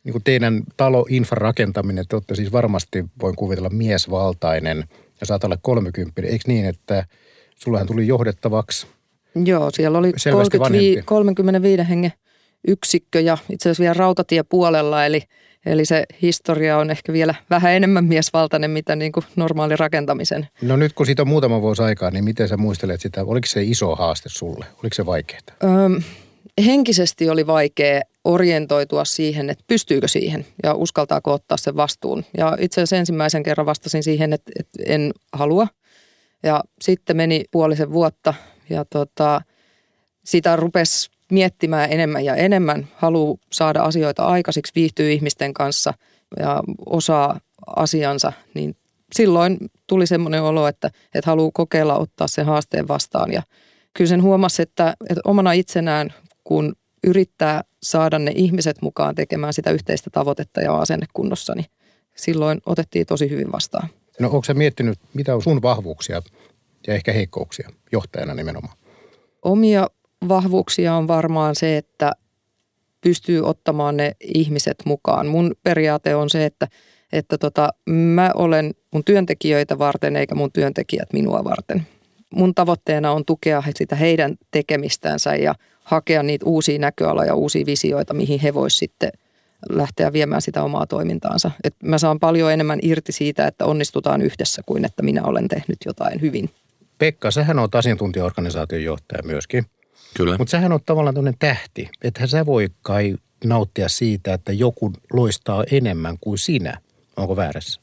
niin 0.04 0.12
kuin 0.12 0.24
teidän 0.24 0.64
talo 0.78 1.06
infrarakentaminen, 1.10 2.06
te 2.08 2.16
olette 2.16 2.36
siis 2.36 2.52
varmasti, 2.52 3.06
voin 3.22 3.36
kuvitella, 3.36 3.70
miesvaltainen 3.70 4.84
ja 5.22 5.26
saat 5.26 5.44
olla 5.44 5.58
30. 5.62 6.22
Eikö 6.22 6.44
niin, 6.48 6.66
että 6.66 7.06
sullahan 7.56 7.88
tuli 7.88 8.08
johdettavaksi 8.08 8.88
Joo, 9.46 9.70
siellä 9.72 9.98
oli 9.98 10.14
35, 10.32 11.02
35 11.06 11.90
hengen 11.90 12.14
yksikkö 12.68 13.20
ja 13.20 13.38
itse 13.50 13.70
asiassa 13.70 13.82
vielä 13.82 13.94
rautatiepuolella, 13.94 15.06
eli, 15.06 15.24
eli 15.66 15.86
se 15.86 16.04
historia 16.22 16.78
on 16.78 16.90
ehkä 16.92 17.14
vielä 17.14 17.36
vähän 17.50 17.74
enemmän 17.74 18.06
miesvaltainen, 18.06 18.72
mitä 18.72 18.96
niin 18.96 19.12
kuin 19.12 19.24
normaali 19.36 19.76
rakentamisen. 19.76 20.48
No 20.62 20.78
nyt 20.78 20.94
kun 20.94 21.06
siitä 21.06 21.22
on 21.22 21.28
muutama 21.28 21.62
vuosi 21.62 21.82
aikaa, 21.82 22.12
niin 22.12 22.24
miten 22.24 22.48
sä 22.48 22.58
muistelet 22.58 23.02
sitä? 23.02 23.24
Oliko 23.24 23.48
se 23.48 23.64
iso 23.64 23.96
haaste 23.96 24.30
sulle? 24.30 24.66
Oliko 24.84 24.94
se 24.94 25.06
vaikeaa? 25.06 25.42
Öm, 25.64 26.04
henkisesti 26.66 27.30
oli 27.30 27.48
vaikea 27.48 28.02
orientoitua 28.24 29.06
siihen, 29.06 29.50
että 29.50 29.64
pystyykö 29.68 30.08
siihen 30.08 30.46
ja 30.64 30.74
uskaltaako 30.74 31.34
ottaa 31.34 31.58
sen 31.58 31.76
vastuun. 31.76 32.26
Ja 32.38 32.58
itse 32.60 32.82
asiassa 32.82 32.96
ensimmäisen 32.96 33.44
kerran 33.44 33.66
vastasin 33.66 34.04
siihen, 34.04 34.34
että, 34.34 34.52
että 34.60 34.84
en 34.86 35.12
halua. 35.34 35.68
Ja 36.44 36.64
sitten 36.82 37.18
meni 37.18 37.44
puolisen 37.52 37.92
vuotta 37.92 38.34
ja 38.70 38.86
tota, 38.86 39.42
sitä 40.26 40.56
rupesi 40.56 41.10
miettimään 41.32 41.92
enemmän 41.92 42.26
ja 42.26 42.36
enemmän, 42.36 42.88
haluaa 42.96 43.38
saada 43.52 43.82
asioita 43.82 44.26
aikaisiksi, 44.26 44.72
viihtyy 44.76 45.12
ihmisten 45.12 45.54
kanssa 45.54 45.94
ja 46.40 46.64
osaa 46.86 47.40
asiansa, 47.76 48.34
niin 48.54 48.76
silloin 49.16 49.58
tuli 49.88 50.08
semmoinen 50.08 50.44
olo, 50.44 50.68
että, 50.68 50.88
että 51.16 51.30
haluaa 51.30 51.52
kokeilla 51.54 51.98
ottaa 51.98 52.28
sen 52.28 52.46
haasteen 52.46 52.88
vastaan. 52.88 53.34
Ja 53.34 53.44
kyllä 53.94 54.10
sen 54.10 54.24
huomasi, 54.24 54.62
että, 54.62 54.94
että 55.10 55.22
omana 55.26 55.52
itsenään, 55.52 56.14
kun 56.44 56.76
yrittää 57.04 57.64
saada 57.84 58.20
ne 58.20 58.32
ihmiset 58.36 58.82
mukaan 58.82 59.16
tekemään 59.16 59.54
sitä 59.54 59.72
yhteistä 59.72 60.10
tavoitetta 60.10 60.62
ja 60.62 60.78
asennekunnossa, 60.78 61.56
niin 61.56 61.66
silloin 62.16 62.62
otettiin 62.66 63.06
tosi 63.06 63.30
hyvin 63.30 63.52
vastaan. 63.52 63.90
No 64.20 64.30
onko 64.30 64.44
sä 64.44 64.54
miettinyt, 64.54 65.00
mitä 65.14 65.36
on 65.36 65.42
sun 65.42 65.62
vahvuuksia 65.62 66.22
ja 66.88 66.94
ehkä 66.94 67.14
heikkouksia 67.14 67.70
johtajana 67.92 68.34
nimenomaan? 68.34 68.78
Omia 69.42 69.88
vahvuuksia 70.28 70.96
on 70.96 71.08
varmaan 71.08 71.56
se, 71.56 71.78
että 71.78 72.12
pystyy 73.02 73.46
ottamaan 73.46 73.98
ne 73.98 74.12
ihmiset 74.20 74.78
mukaan. 74.86 75.28
Mun 75.28 75.56
periaate 75.64 76.16
on 76.16 76.30
se, 76.30 76.46
että, 76.46 76.68
että 77.12 77.38
tota, 77.38 77.70
mä 77.90 78.32
olen 78.36 78.74
mun 78.92 79.04
työntekijöitä 79.04 79.80
varten 79.80 80.16
eikä 80.16 80.36
mun 80.36 80.52
työntekijät 80.52 81.14
minua 81.14 81.44
varten. 81.44 81.88
Mun 82.34 82.56
tavoitteena 82.56 83.12
on 83.12 83.26
tukea 83.26 83.64
sitä 83.76 83.96
heidän 83.96 84.36
tekemistänsä 84.52 85.36
ja 85.36 85.56
hakea 85.84 86.24
niitä 86.24 86.46
uusia 86.46 86.80
näköaloja, 86.80 87.36
uusia 87.36 87.66
visioita, 87.66 88.14
mihin 88.14 88.40
he 88.40 88.54
voisivat 88.54 88.80
sitten 88.80 89.12
lähteä 89.70 90.14
viemään 90.14 90.42
sitä 90.42 90.64
omaa 90.64 90.86
toimintaansa. 90.88 91.52
Et 91.64 91.76
mä 91.84 91.98
saan 91.98 92.20
paljon 92.20 92.54
enemmän 92.54 92.80
irti 92.82 93.12
siitä, 93.12 93.48
että 93.48 93.66
onnistutaan 93.66 94.22
yhdessä 94.22 94.62
kuin 94.66 94.86
että 94.86 95.04
minä 95.04 95.24
olen 95.24 95.48
tehnyt 95.48 95.78
jotain 95.86 96.22
hyvin. 96.22 96.50
Pekka, 97.00 97.32
sähän 97.32 97.60
on 97.60 97.70
asiantuntijaorganisaation 97.74 98.84
johtaja 98.84 99.24
myöskin. 99.24 99.66
Kyllä. 100.18 100.38
Mutta 100.38 100.52
sähän 100.52 100.72
on 100.72 100.80
tavallaan 100.86 101.16
tämmöinen 101.16 101.40
tähti. 101.40 101.90
Että 102.04 102.28
sä 102.28 102.46
voi 102.46 102.68
kai 102.82 103.16
nauttia 103.44 103.90
siitä, 103.90 104.34
että 104.34 104.54
joku 104.54 104.94
loistaa 105.14 105.64
enemmän 105.72 106.18
kuin 106.22 106.38
sinä. 106.38 106.82
Onko 107.18 107.36
väärässä? 107.36 107.82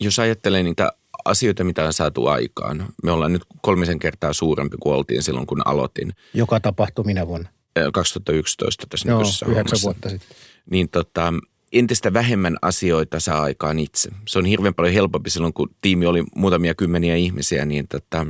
Jos 0.00 0.18
ajattelee 0.18 0.62
niitä 0.62 0.92
asioita, 1.24 1.64
mitä 1.64 1.84
on 1.84 1.92
saatu 1.92 2.26
aikaan. 2.26 2.86
Me 3.02 3.10
ollaan 3.10 3.32
nyt 3.32 3.42
kolmisen 3.62 3.98
kertaa 3.98 4.32
suurempi 4.32 4.76
kuin 4.80 4.94
oltiin 4.94 5.22
silloin, 5.22 5.46
kun 5.46 5.62
aloitin. 5.66 6.12
Joka 6.34 6.60
tapahtui 6.60 7.04
minä 7.04 7.26
vuonna? 7.26 7.48
2011 7.92 8.86
tässä 8.90 9.08
Joo, 9.08 9.22
yhdeksän 9.46 9.78
vuotta 9.82 10.08
sitten. 10.08 10.36
Niin 10.70 10.88
tota, 10.88 11.32
entistä 11.72 12.12
vähemmän 12.12 12.56
asioita 12.62 13.20
saa 13.20 13.42
aikaan 13.42 13.78
itse. 13.78 14.10
Se 14.28 14.38
on 14.38 14.44
hirveän 14.44 14.74
paljon 14.74 14.94
helpompi 14.94 15.30
silloin, 15.30 15.52
kun 15.52 15.70
tiimi 15.80 16.06
oli 16.06 16.24
muutamia 16.36 16.74
kymmeniä 16.74 17.16
ihmisiä, 17.16 17.64
niin 17.64 17.88
tota, 17.88 18.26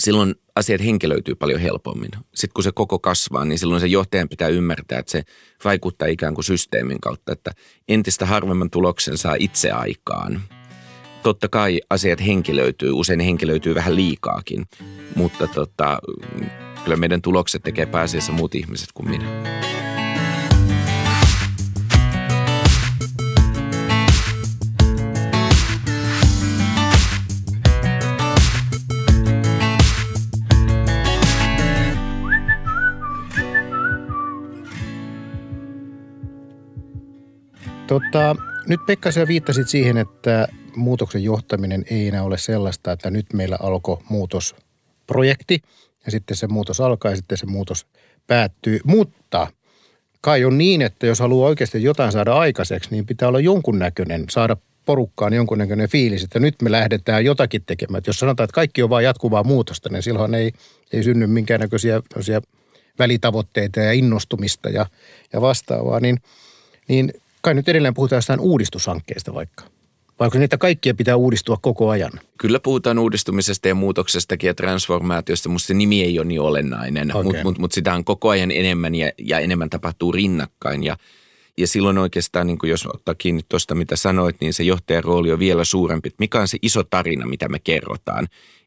silloin 0.00 0.34
asiat 0.56 0.80
henkilöityy 0.80 1.34
paljon 1.34 1.60
helpommin. 1.60 2.10
Sitten 2.34 2.54
kun 2.54 2.64
se 2.64 2.72
koko 2.72 2.98
kasvaa, 2.98 3.44
niin 3.44 3.58
silloin 3.58 3.80
se 3.80 3.86
johtajan 3.86 4.28
pitää 4.28 4.48
ymmärtää, 4.48 4.98
että 4.98 5.12
se 5.12 5.22
vaikuttaa 5.64 6.08
ikään 6.08 6.34
kuin 6.34 6.44
systeemin 6.44 7.00
kautta, 7.00 7.32
että 7.32 7.50
entistä 7.88 8.26
harvemman 8.26 8.70
tuloksen 8.70 9.18
saa 9.18 9.36
itse 9.38 9.70
aikaan. 9.70 10.40
Totta 11.22 11.48
kai 11.48 11.80
asiat 11.90 12.26
henkilöityy, 12.26 12.92
usein 12.92 13.20
henkilöityy 13.20 13.74
vähän 13.74 13.96
liikaakin, 13.96 14.66
mutta 15.14 15.46
tota, 15.46 15.98
kyllä 16.84 16.96
meidän 16.96 17.22
tulokset 17.22 17.62
tekee 17.62 17.86
pääasiassa 17.86 18.32
muut 18.32 18.54
ihmiset 18.54 18.88
kuin 18.94 19.10
minä. 19.10 19.79
Tota, 37.90 38.36
nyt 38.66 38.80
Pekka, 38.86 39.12
sä 39.12 39.26
viittasit 39.26 39.68
siihen, 39.68 39.96
että 39.98 40.48
muutoksen 40.76 41.24
johtaminen 41.24 41.84
ei 41.90 42.08
enää 42.08 42.22
ole 42.22 42.38
sellaista, 42.38 42.92
että 42.92 43.10
nyt 43.10 43.32
meillä 43.32 43.56
alkoi 43.60 43.98
muutosprojekti 44.08 45.62
ja 46.04 46.10
sitten 46.10 46.36
se 46.36 46.46
muutos 46.46 46.80
alkaa 46.80 47.10
ja 47.12 47.16
sitten 47.16 47.38
se 47.38 47.46
muutos 47.46 47.86
päättyy. 48.26 48.80
Mutta 48.84 49.46
kai 50.20 50.44
on 50.44 50.58
niin, 50.58 50.82
että 50.82 51.06
jos 51.06 51.20
haluaa 51.20 51.48
oikeasti 51.48 51.82
jotain 51.82 52.12
saada 52.12 52.34
aikaiseksi, 52.34 52.90
niin 52.90 53.06
pitää 53.06 53.28
olla 53.28 53.40
jonkunnäköinen, 53.40 54.24
saada 54.30 54.56
porukkaan 54.84 55.32
jonkunnäköinen 55.32 55.88
fiilis, 55.88 56.24
että 56.24 56.38
nyt 56.38 56.62
me 56.62 56.70
lähdetään 56.70 57.24
jotakin 57.24 57.62
tekemään. 57.66 57.98
Että 57.98 58.08
jos 58.08 58.18
sanotaan, 58.18 58.44
että 58.44 58.54
kaikki 58.54 58.82
on 58.82 58.90
vain 58.90 59.04
jatkuvaa 59.04 59.44
muutosta, 59.44 59.88
niin 59.88 60.02
silloin 60.02 60.34
ei, 60.34 60.52
ei 60.92 61.02
synny 61.02 61.26
minkäännäköisiä 61.26 62.02
välitavoitteita 62.98 63.80
ja 63.80 63.92
innostumista 63.92 64.68
ja, 64.68 64.86
ja 65.32 65.40
vastaavaa. 65.40 66.00
Niin, 66.00 66.20
niin 66.88 67.12
kai 67.40 67.54
nyt 67.54 67.68
edelleen 67.68 67.94
puhutaan 67.94 68.18
jostain 68.18 68.40
uudistushankkeesta 68.40 69.34
vaikka. 69.34 69.64
Vai 70.20 70.26
onko 70.26 70.38
niitä 70.38 70.58
kaikkia 70.58 70.94
pitää 70.94 71.16
uudistua 71.16 71.56
koko 71.62 71.88
ajan? 71.88 72.12
Kyllä 72.38 72.60
puhutaan 72.60 72.98
uudistumisesta 72.98 73.68
ja 73.68 73.74
muutoksestakin 73.74 74.48
ja 74.48 74.54
transformaatiosta. 74.54 75.48
Musta 75.48 75.66
se 75.66 75.74
nimi 75.74 76.02
ei 76.02 76.18
ole 76.18 76.26
niin 76.26 76.40
olennainen, 76.40 77.10
okay. 77.10 77.22
mutta 77.22 77.42
mut, 77.42 77.58
mut 77.58 77.72
sitä 77.72 77.94
on 77.94 78.04
koko 78.04 78.28
ajan 78.28 78.50
enemmän 78.50 78.94
ja, 78.94 79.12
ja 79.18 79.38
enemmän 79.38 79.70
tapahtuu 79.70 80.12
rinnakkain. 80.12 80.84
Ja, 80.84 80.96
ja 81.58 81.66
silloin 81.66 81.98
oikeastaan, 81.98 82.46
niin 82.46 82.58
jos 82.62 82.86
ottaa 82.86 83.14
kiinni 83.14 83.42
tuosta, 83.48 83.74
mitä 83.74 83.96
sanoit, 83.96 84.36
niin 84.40 84.54
se 84.54 84.62
johtajan 84.62 85.04
rooli 85.04 85.32
on 85.32 85.38
vielä 85.38 85.64
suurempi. 85.64 86.10
Mikä 86.18 86.40
on 86.40 86.48
se 86.48 86.58
iso 86.62 86.84
tarina, 86.84 87.26
mitä 87.26 87.48
me 87.48 87.58
kerrotaan? 87.58 88.24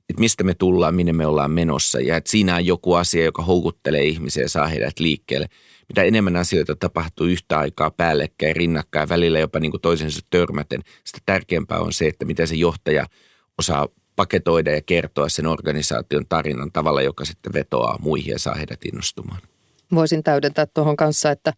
Että 0.09 0.19
mistä 0.19 0.43
me 0.43 0.53
tullaan, 0.53 0.95
minne 0.95 1.13
me 1.13 1.25
ollaan 1.25 1.51
menossa 1.51 1.99
ja 1.99 2.17
että 2.17 2.31
siinä 2.31 2.55
on 2.55 2.65
joku 2.65 2.93
asia, 2.93 3.23
joka 3.23 3.41
houkuttelee 3.41 4.03
ihmisiä 4.03 4.43
ja 4.43 4.49
saa 4.49 4.67
heidät 4.67 4.99
liikkeelle– 4.99 5.47
mitä 5.89 6.03
enemmän 6.03 6.35
asioita 6.35 6.75
tapahtuu 6.75 7.27
yhtä 7.27 7.59
aikaa 7.59 7.91
päällekkäin, 7.91 8.55
rinnakkain, 8.55 9.09
välillä 9.09 9.39
jopa 9.39 9.59
niin 9.59 9.71
kuin 9.71 9.81
toisensa 9.81 10.21
törmäten, 10.29 10.81
sitä 11.03 11.19
tärkeämpää 11.25 11.79
on 11.79 11.93
se, 11.93 12.07
että 12.07 12.25
miten 12.25 12.47
se 12.47 12.55
johtaja 12.55 13.05
osaa 13.57 13.87
paketoida 14.15 14.71
ja 14.71 14.81
kertoa 14.81 15.29
sen 15.29 15.47
organisaation 15.47 16.25
tarinan 16.29 16.71
tavalla, 16.71 17.01
joka 17.01 17.25
sitten 17.25 17.53
vetoaa 17.53 17.97
muihin 18.01 18.31
ja 18.31 18.39
saa 18.39 18.55
heidät 18.55 18.85
innostumaan. 18.85 19.41
Voisin 19.95 20.23
täydentää 20.23 20.65
tuohon 20.65 20.95
kanssa, 20.95 21.31
että 21.31 21.53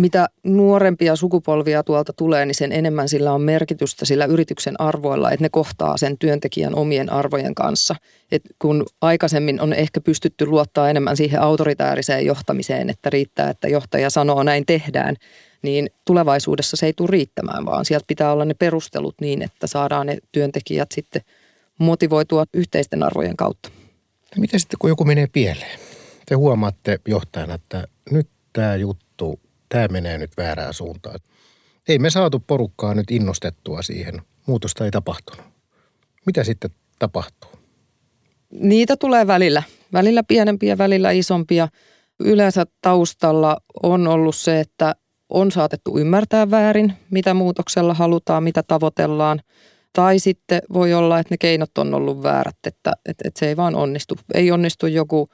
mitä 0.00 0.28
nuorempia 0.44 1.16
sukupolvia 1.16 1.82
tuolta 1.82 2.12
tulee, 2.12 2.46
niin 2.46 2.54
sen 2.54 2.72
enemmän 2.72 3.08
sillä 3.08 3.32
on 3.32 3.42
merkitystä 3.42 4.04
sillä 4.04 4.24
yrityksen 4.24 4.80
arvoilla, 4.80 5.30
että 5.30 5.44
ne 5.44 5.48
kohtaa 5.48 5.96
sen 5.96 6.18
työntekijän 6.18 6.74
omien 6.74 7.12
arvojen 7.12 7.54
kanssa. 7.54 7.96
Et 8.32 8.42
kun 8.58 8.86
aikaisemmin 9.00 9.60
on 9.60 9.72
ehkä 9.72 10.00
pystytty 10.00 10.46
luottaa 10.46 10.90
enemmän 10.90 11.16
siihen 11.16 11.40
autoritääriseen 11.40 12.26
johtamiseen, 12.26 12.90
että 12.90 13.10
riittää, 13.10 13.50
että 13.50 13.68
johtaja 13.68 14.10
sanoo 14.10 14.42
näin 14.42 14.66
tehdään, 14.66 15.16
niin 15.62 15.90
tulevaisuudessa 16.04 16.76
se 16.76 16.86
ei 16.86 16.92
tule 16.92 17.08
riittämään, 17.10 17.64
vaan 17.66 17.84
sieltä 17.84 18.04
pitää 18.08 18.32
olla 18.32 18.44
ne 18.44 18.54
perustelut 18.54 19.14
niin, 19.20 19.42
että 19.42 19.66
saadaan 19.66 20.06
ne 20.06 20.18
työntekijät 20.32 20.88
sitten 20.92 21.22
motivoitua 21.78 22.44
yhteisten 22.54 23.02
arvojen 23.02 23.36
kautta. 23.36 23.70
Miten 24.36 24.60
sitten, 24.60 24.78
kun 24.78 24.90
joku 24.90 25.04
menee 25.04 25.26
pieleen? 25.26 25.80
Te 26.26 26.34
huomaatte 26.34 27.00
johtajana, 27.08 27.54
että 27.54 27.86
nyt 28.10 28.28
tämä 28.52 28.76
juttu 28.76 29.09
tämä 29.70 29.88
menee 29.88 30.18
nyt 30.18 30.36
väärään 30.36 30.74
suuntaan. 30.74 31.20
Ei 31.88 31.98
me 31.98 32.10
saatu 32.10 32.40
porukkaa 32.46 32.94
nyt 32.94 33.10
innostettua 33.10 33.82
siihen. 33.82 34.22
Muutosta 34.46 34.84
ei 34.84 34.90
tapahtunut. 34.90 35.44
Mitä 36.26 36.44
sitten 36.44 36.70
tapahtuu? 36.98 37.50
Niitä 38.50 38.96
tulee 38.96 39.26
välillä. 39.26 39.62
Välillä 39.92 40.22
pienempiä, 40.22 40.78
välillä 40.78 41.10
isompia. 41.10 41.68
Yleensä 42.20 42.66
taustalla 42.82 43.56
on 43.82 44.06
ollut 44.06 44.36
se, 44.36 44.60
että 44.60 44.94
on 45.28 45.50
saatettu 45.50 45.98
ymmärtää 45.98 46.50
väärin, 46.50 46.92
mitä 47.10 47.34
muutoksella 47.34 47.94
halutaan, 47.94 48.42
mitä 48.42 48.62
tavoitellaan. 48.62 49.40
Tai 49.92 50.18
sitten 50.18 50.62
voi 50.72 50.94
olla, 50.94 51.18
että 51.18 51.32
ne 51.32 51.38
keinot 51.38 51.78
on 51.78 51.94
ollut 51.94 52.22
väärät, 52.22 52.56
että, 52.66 52.92
että, 53.06 53.28
että 53.28 53.40
se 53.40 53.48
ei 53.48 53.56
vaan 53.56 53.74
onnistu. 53.74 54.14
Ei 54.34 54.50
onnistu 54.50 54.86
joku 54.86 55.28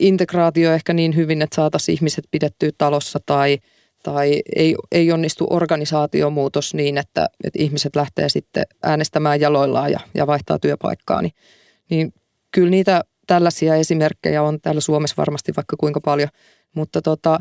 integraatio 0.00 0.72
ehkä 0.72 0.92
niin 0.92 1.16
hyvin, 1.16 1.42
että 1.42 1.56
saataisiin 1.56 1.94
ihmiset 1.94 2.24
pidettyä 2.30 2.70
talossa 2.78 3.20
tai– 3.26 3.58
tai 4.02 4.42
ei, 4.56 4.76
ei 4.92 5.12
onnistu 5.12 5.46
organisaatiomuutos 5.50 6.74
niin, 6.74 6.98
että, 6.98 7.28
että 7.44 7.62
ihmiset 7.62 7.96
lähtee 7.96 8.28
sitten 8.28 8.64
äänestämään 8.82 9.40
jaloillaan 9.40 9.92
ja, 9.92 10.00
ja 10.14 10.26
vaihtaa 10.26 10.58
työpaikkaa, 10.58 11.22
niin, 11.22 11.32
niin 11.90 12.12
kyllä 12.50 12.70
niitä 12.70 13.00
tällaisia 13.26 13.74
esimerkkejä 13.74 14.42
on 14.42 14.60
täällä 14.60 14.80
Suomessa 14.80 15.14
varmasti 15.16 15.52
vaikka 15.56 15.76
kuinka 15.80 16.00
paljon, 16.00 16.28
mutta 16.74 17.02
tota, 17.02 17.38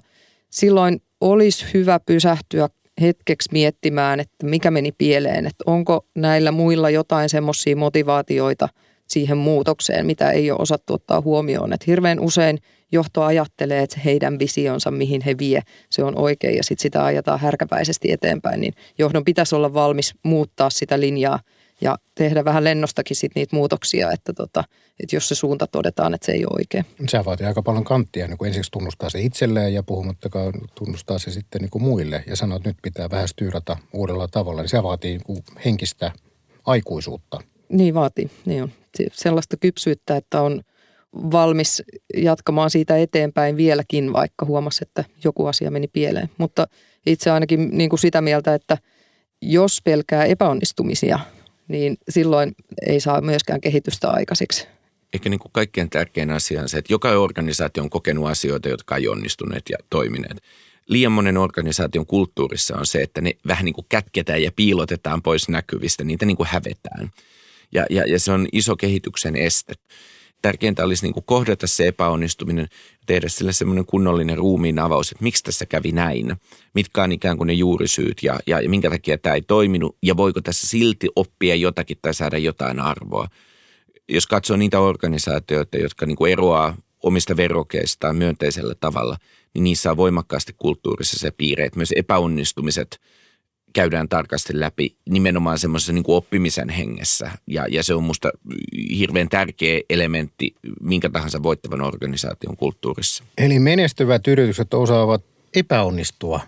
silloin 0.50 1.02
olisi 1.22 1.66
hyvä 1.74 2.00
pysähtyä 2.06 2.70
hetkeksi 3.02 3.50
miettimään, 3.52 4.20
että 4.20 4.46
mikä 4.46 4.72
meni 4.72 4.92
pieleen, 4.92 5.46
että 5.46 5.64
onko 5.66 6.06
näillä 6.16 6.52
muilla 6.52 6.90
jotain 6.90 7.30
semmoisia 7.30 7.76
motivaatioita 7.76 8.70
siihen 9.12 9.38
muutokseen, 9.38 10.06
mitä 10.06 10.32
ei 10.32 10.52
ole 10.52 10.60
osattu 10.62 10.94
ottaa 10.94 11.22
huomioon. 11.22 11.74
Että 11.74 11.84
hirveän 11.88 12.20
usein 12.20 12.60
johto 12.92 13.24
ajattelee, 13.24 13.84
että 13.84 14.00
heidän 14.06 14.40
visionsa, 14.40 14.92
mihin 14.92 15.22
he 15.22 15.38
vie, 15.38 15.62
se 15.90 16.04
on 16.04 16.18
oikein 16.18 16.58
ja 16.58 16.64
sitten 16.64 16.82
sitä 16.82 17.06
ajetaan 17.06 17.40
härkäpäisesti 17.40 18.12
eteenpäin, 18.12 18.62
niin 18.62 18.74
johdon 18.98 19.26
pitäisi 19.26 19.56
olla 19.56 19.74
valmis 19.74 20.14
muuttaa 20.24 20.70
sitä 20.70 21.00
linjaa 21.00 21.40
ja 21.82 21.98
tehdä 22.16 22.46
vähän 22.46 22.64
lennostakin 22.64 23.16
sit 23.16 23.32
niitä 23.36 23.56
muutoksia, 23.56 24.12
että, 24.12 24.34
tota, 24.34 24.64
että 25.00 25.16
jos 25.16 25.28
se 25.28 25.36
suunta 25.36 25.68
todetaan, 25.68 26.14
että 26.14 26.26
se 26.26 26.32
ei 26.32 26.46
ole 26.46 26.56
oikein. 26.58 26.86
Se 27.10 27.26
vaatii 27.26 27.48
aika 27.48 27.62
paljon 27.62 27.84
kanttia, 27.84 28.28
niin 28.28 28.38
kun 28.38 28.48
ensiksi 28.48 28.72
tunnustaa 28.72 29.10
se 29.10 29.22
itselleen 29.22 29.74
ja 29.74 29.84
puhumattakaan 29.84 30.54
tunnustaa 30.76 31.20
se 31.20 31.32
sitten 31.32 31.62
niin 31.62 31.70
kuin 31.70 31.84
muille 31.84 32.24
ja 32.28 32.36
sanoo, 32.36 32.56
että 32.56 32.70
nyt 32.70 32.78
pitää 32.82 33.10
vähän 33.10 33.28
tyyrata 33.36 33.78
uudella 33.94 34.28
tavalla, 34.28 34.62
niin 34.62 34.70
se 34.70 34.84
vaatii 34.84 35.12
niin 35.12 35.24
kuin 35.24 35.44
henkistä 35.66 36.12
aikuisuutta. 36.66 37.40
Niin 37.70 37.94
vaatii, 37.94 38.30
niin 38.46 38.64
on. 38.64 38.72
Sellaista 39.12 39.58
kypsyyttä, 39.58 40.16
että 40.16 40.42
on 40.42 40.62
valmis 41.14 41.84
jatkamaan 42.18 42.70
siitä 42.70 42.98
eteenpäin 42.98 43.58
vieläkin, 43.58 44.14
vaikka 44.14 44.46
huomasi, 44.46 44.80
että 44.82 45.04
joku 45.24 45.46
asia 45.46 45.72
meni 45.72 45.88
pieleen. 45.88 46.30
Mutta 46.38 46.68
itse 47.06 47.32
ainakin 47.32 47.70
niin 47.78 47.90
kuin 47.90 48.00
sitä 48.00 48.22
mieltä, 48.22 48.54
että 48.54 48.78
jos 49.42 49.82
pelkää 49.84 50.26
epäonnistumisia, 50.26 51.20
niin 51.68 51.98
silloin 52.10 52.52
ei 52.88 53.00
saa 53.00 53.22
myöskään 53.22 53.62
kehitystä 53.62 54.10
aikaiseksi. 54.10 54.68
Ehkä 55.14 55.30
niin 55.30 55.40
kuin 55.40 55.52
kaikkein 55.52 55.90
tärkein 55.90 56.30
asia 56.30 56.62
on 56.62 56.70
se, 56.70 56.78
että 56.78 56.94
joka 56.94 57.10
organisaatio 57.10 57.84
on 57.84 57.90
kokenut 57.90 58.28
asioita, 58.28 58.70
jotka 58.70 58.98
ei 58.98 59.08
onnistuneet 59.08 59.64
ja 59.70 59.78
toimineet. 59.90 60.38
Liian 60.88 61.12
monen 61.12 61.38
organisaation 61.38 62.06
kulttuurissa 62.06 62.78
on 62.78 62.86
se, 62.86 63.02
että 63.02 63.22
ne 63.22 63.34
vähän 63.48 63.66
niin 63.66 63.74
kuin 63.74 63.86
kätketään 63.90 64.44
ja 64.44 64.52
piilotetaan 64.56 65.22
pois 65.22 65.50
näkyvistä, 65.50 66.04
niitä 66.04 66.26
niin 66.26 66.38
kuin 66.38 66.50
hävetään. 66.52 67.12
Ja, 67.72 67.86
ja, 67.90 68.04
ja 68.08 68.20
se 68.20 68.32
on 68.32 68.48
iso 68.54 68.76
kehityksen 68.76 69.36
este. 69.36 69.74
Tärkeintä 70.42 70.84
olisi 70.84 71.06
niin 71.06 71.14
kuin 71.14 71.24
kohdata 71.26 71.68
se 71.68 71.88
epäonnistuminen 71.88 72.68
tehdä 73.06 73.30
sille 73.30 73.54
semmoinen 73.54 73.86
kunnollinen 73.86 74.38
ruumiin 74.38 74.80
avaus, 74.80 75.12
että 75.12 75.24
miksi 75.24 75.44
tässä 75.44 75.66
kävi 75.66 75.92
näin, 75.92 76.36
mitkä 76.76 77.04
on 77.04 77.12
ikään 77.12 77.38
kuin 77.38 77.48
ne 77.48 77.54
juurisyyt 77.54 78.24
ja, 78.24 78.40
ja, 78.48 78.62
ja 78.62 78.70
minkä 78.70 78.90
takia 78.90 79.18
tämä 79.18 79.36
ei 79.36 79.42
toiminut? 79.42 79.98
Ja 80.04 80.18
voiko 80.18 80.42
tässä 80.42 80.68
silti 80.68 81.08
oppia 81.16 81.56
jotakin 81.56 81.98
tai 82.02 82.14
saada 82.14 82.38
jotain 82.38 82.80
arvoa. 82.80 83.28
Jos 84.10 84.28
katsoo 84.28 84.58
niitä 84.58 84.80
organisaatioita, 84.80 85.78
jotka 85.78 86.06
niin 86.06 86.18
kuin 86.18 86.32
eroaa 86.32 86.78
omista 87.04 87.38
verokeistaan 87.38 88.16
myönteisellä 88.16 88.76
tavalla, 88.80 89.18
niin 89.54 89.64
niissä 89.64 89.92
on 89.92 89.98
voimakkaasti 89.98 90.56
kulttuurissa 90.58 91.20
se 91.20 91.32
piirre, 91.32 91.66
että 91.66 91.80
myös 91.80 91.94
epäonnistumiset– 91.96 93.00
käydään 93.74 94.10
tarkasti 94.10 94.60
läpi 94.60 94.96
nimenomaan 95.10 95.60
semmoisessa 95.60 95.94
niin 95.94 96.04
oppimisen 96.08 96.70
hengessä. 96.70 97.32
Ja, 97.48 97.66
ja 97.70 97.84
se 97.84 97.94
on 97.94 98.04
musta 98.04 98.32
hirveän 98.98 99.30
tärkeä 99.30 99.82
elementti 99.90 100.56
minkä 100.82 101.10
tahansa 101.10 101.44
voittavan 101.44 101.82
organisaation 101.82 102.58
kulttuurissa. 102.58 103.24
Eli 103.38 103.60
menestyvät 103.60 104.28
yritykset 104.28 104.74
osaavat 104.74 105.24
epäonnistua 105.56 106.40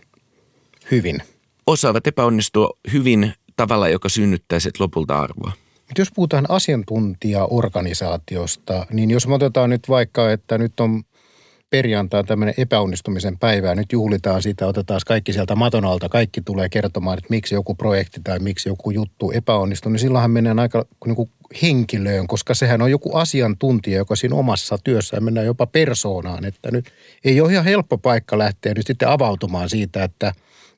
hyvin. 0.91 1.21
Osaavat 1.67 2.07
epäonnistua 2.07 2.69
hyvin 2.93 3.33
tavalla, 3.55 3.89
joka 3.89 4.09
synnyttää 4.09 4.59
sitten 4.59 4.83
lopulta 4.83 5.19
arvoa. 5.19 5.51
Jos 5.97 6.11
puhutaan 6.15 6.45
asiantuntijaorganisaatiosta, 6.49 8.85
niin 8.91 9.11
jos 9.11 9.27
me 9.27 9.33
otetaan 9.33 9.69
nyt 9.69 9.89
vaikka, 9.89 10.31
että 10.31 10.57
nyt 10.57 10.79
on 10.79 11.03
perjantai 11.73 12.23
tämmöinen 12.23 12.53
epäonnistumisen 12.57 13.37
päivä 13.37 13.75
nyt 13.75 13.91
juhlitaan 13.91 14.41
sitä, 14.41 14.67
otetaan 14.67 15.01
kaikki 15.07 15.33
sieltä 15.33 15.55
maton 15.55 15.85
alta, 15.85 16.09
kaikki 16.09 16.41
tulee 16.41 16.69
kertomaan, 16.69 17.17
että 17.17 17.27
miksi 17.29 17.55
joku 17.55 17.75
projekti 17.75 18.21
tai 18.23 18.39
miksi 18.39 18.69
joku 18.69 18.91
juttu 18.91 19.31
epäonnistuu, 19.31 19.91
niin 19.91 19.99
silloinhan 19.99 20.31
mennään 20.31 20.59
aika 20.59 20.85
niin 21.05 21.15
kuin 21.15 21.29
henkilöön, 21.61 22.27
koska 22.27 22.53
sehän 22.53 22.81
on 22.81 22.91
joku 22.91 23.15
asiantuntija, 23.15 23.97
joka 23.97 24.15
siinä 24.15 24.35
omassa 24.35 24.77
työssään 24.83 25.23
mennään 25.23 25.45
jopa 25.45 25.67
persoonaan, 25.67 26.45
että 26.45 26.71
nyt 26.71 26.91
ei 27.23 27.41
ole 27.41 27.51
ihan 27.51 27.65
helppo 27.65 27.97
paikka 27.97 28.37
lähteä 28.37 28.73
nyt 28.73 28.87
sitten 28.87 29.09
avautumaan 29.09 29.69
siitä, 29.69 30.03
että 30.03 30.33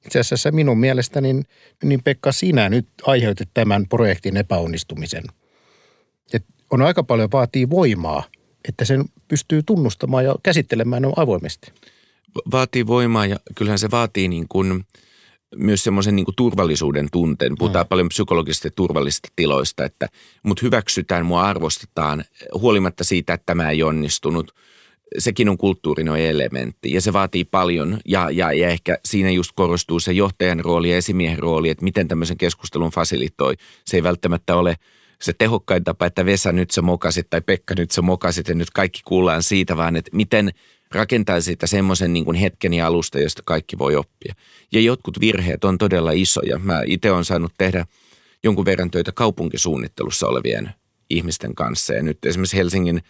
itse 0.05 0.19
asiassa 0.19 0.51
minun 0.51 0.77
mielestäni, 0.77 1.41
niin 1.83 2.03
Pekka, 2.03 2.31
sinä 2.31 2.69
nyt 2.69 2.87
aiheutit 3.03 3.49
tämän 3.53 3.87
projektin 3.87 4.37
epäonnistumisen. 4.37 5.23
Et 6.33 6.45
on 6.71 6.81
aika 6.81 7.03
paljon 7.03 7.31
vaatii 7.31 7.69
voimaa– 7.69 8.23
että 8.69 8.85
sen 8.85 9.05
pystyy 9.27 9.63
tunnustamaan 9.63 10.25
ja 10.25 10.35
käsittelemään 10.43 11.01
ne 11.01 11.11
avoimesti. 11.15 11.71
Vaatii 12.51 12.87
voimaa 12.87 13.25
ja 13.25 13.39
kyllähän 13.55 13.79
se 13.79 13.91
vaatii 13.91 14.27
niin 14.27 14.45
kuin 14.49 14.85
myös 15.55 15.83
semmoisen 15.83 16.15
niin 16.15 16.25
kuin 16.25 16.35
turvallisuuden 16.35 17.07
tunteen. 17.11 17.55
Puhutaan 17.59 17.85
mm. 17.85 17.89
paljon 17.89 18.09
psykologisista 18.09 18.69
turvallisista 18.75 19.29
tiloista, 19.35 19.85
että 19.85 20.07
mut 20.43 20.61
hyväksytään, 20.61 21.25
mua 21.25 21.41
arvostetaan 21.41 22.23
huolimatta 22.53 23.03
siitä, 23.03 23.33
että 23.33 23.45
tämä 23.45 23.69
ei 23.69 23.83
onnistunut. 23.83 24.55
Sekin 25.17 25.49
on 25.49 25.57
kulttuurinen 25.57 26.15
elementti 26.15 26.91
ja 26.91 27.01
se 27.01 27.13
vaatii 27.13 27.43
paljon 27.43 27.99
ja, 28.05 28.29
ja, 28.31 28.53
ja 28.53 28.69
ehkä 28.69 28.97
siinä 29.05 29.31
just 29.31 29.51
korostuu 29.55 29.99
se 29.99 30.11
johtajan 30.11 30.59
rooli 30.59 30.89
ja 30.89 30.97
esimiehen 30.97 31.39
rooli, 31.39 31.69
että 31.69 31.83
miten 31.83 32.07
tämmöisen 32.07 32.37
keskustelun 32.37 32.91
fasilitoi. 32.91 33.55
Se 33.85 33.97
ei 33.97 34.03
välttämättä 34.03 34.55
ole– 34.55 34.75
se 35.25 35.33
tehokkain 35.37 35.83
tapa, 35.83 36.05
että 36.05 36.25
Vesa 36.25 36.51
nyt 36.51 36.71
sä 36.71 36.81
mokasit 36.81 37.29
tai 37.29 37.41
Pekka 37.41 37.73
nyt 37.77 37.91
sä 37.91 38.01
mokasit 38.01 38.47
ja 38.47 38.55
nyt 38.55 38.69
kaikki 38.69 39.01
kuullaan 39.05 39.43
siitä, 39.43 39.77
vaan 39.77 39.95
että 39.95 40.11
miten 40.13 40.51
rakentaa 40.91 41.41
siitä 41.41 41.67
semmoisen 41.67 42.13
niin 42.13 42.35
hetken 42.35 42.73
ja 42.73 42.87
alusta, 42.87 43.19
josta 43.19 43.41
kaikki 43.45 43.77
voi 43.77 43.95
oppia. 43.95 44.35
Ja 44.71 44.81
jotkut 44.81 45.19
virheet 45.19 45.63
on 45.63 45.77
todella 45.77 46.11
isoja. 46.11 46.59
Mä 46.59 46.81
itse 46.85 47.11
olen 47.11 47.25
saanut 47.25 47.51
tehdä 47.57 47.85
jonkun 48.43 48.65
verran 48.65 48.91
töitä 48.91 49.11
kaupunkisuunnittelussa 49.11 50.27
olevien 50.27 50.69
ihmisten 51.09 51.55
kanssa. 51.55 51.93
Ja 51.93 52.03
nyt 52.03 52.25
esimerkiksi 52.25 52.57
Helsingin 52.57 53.01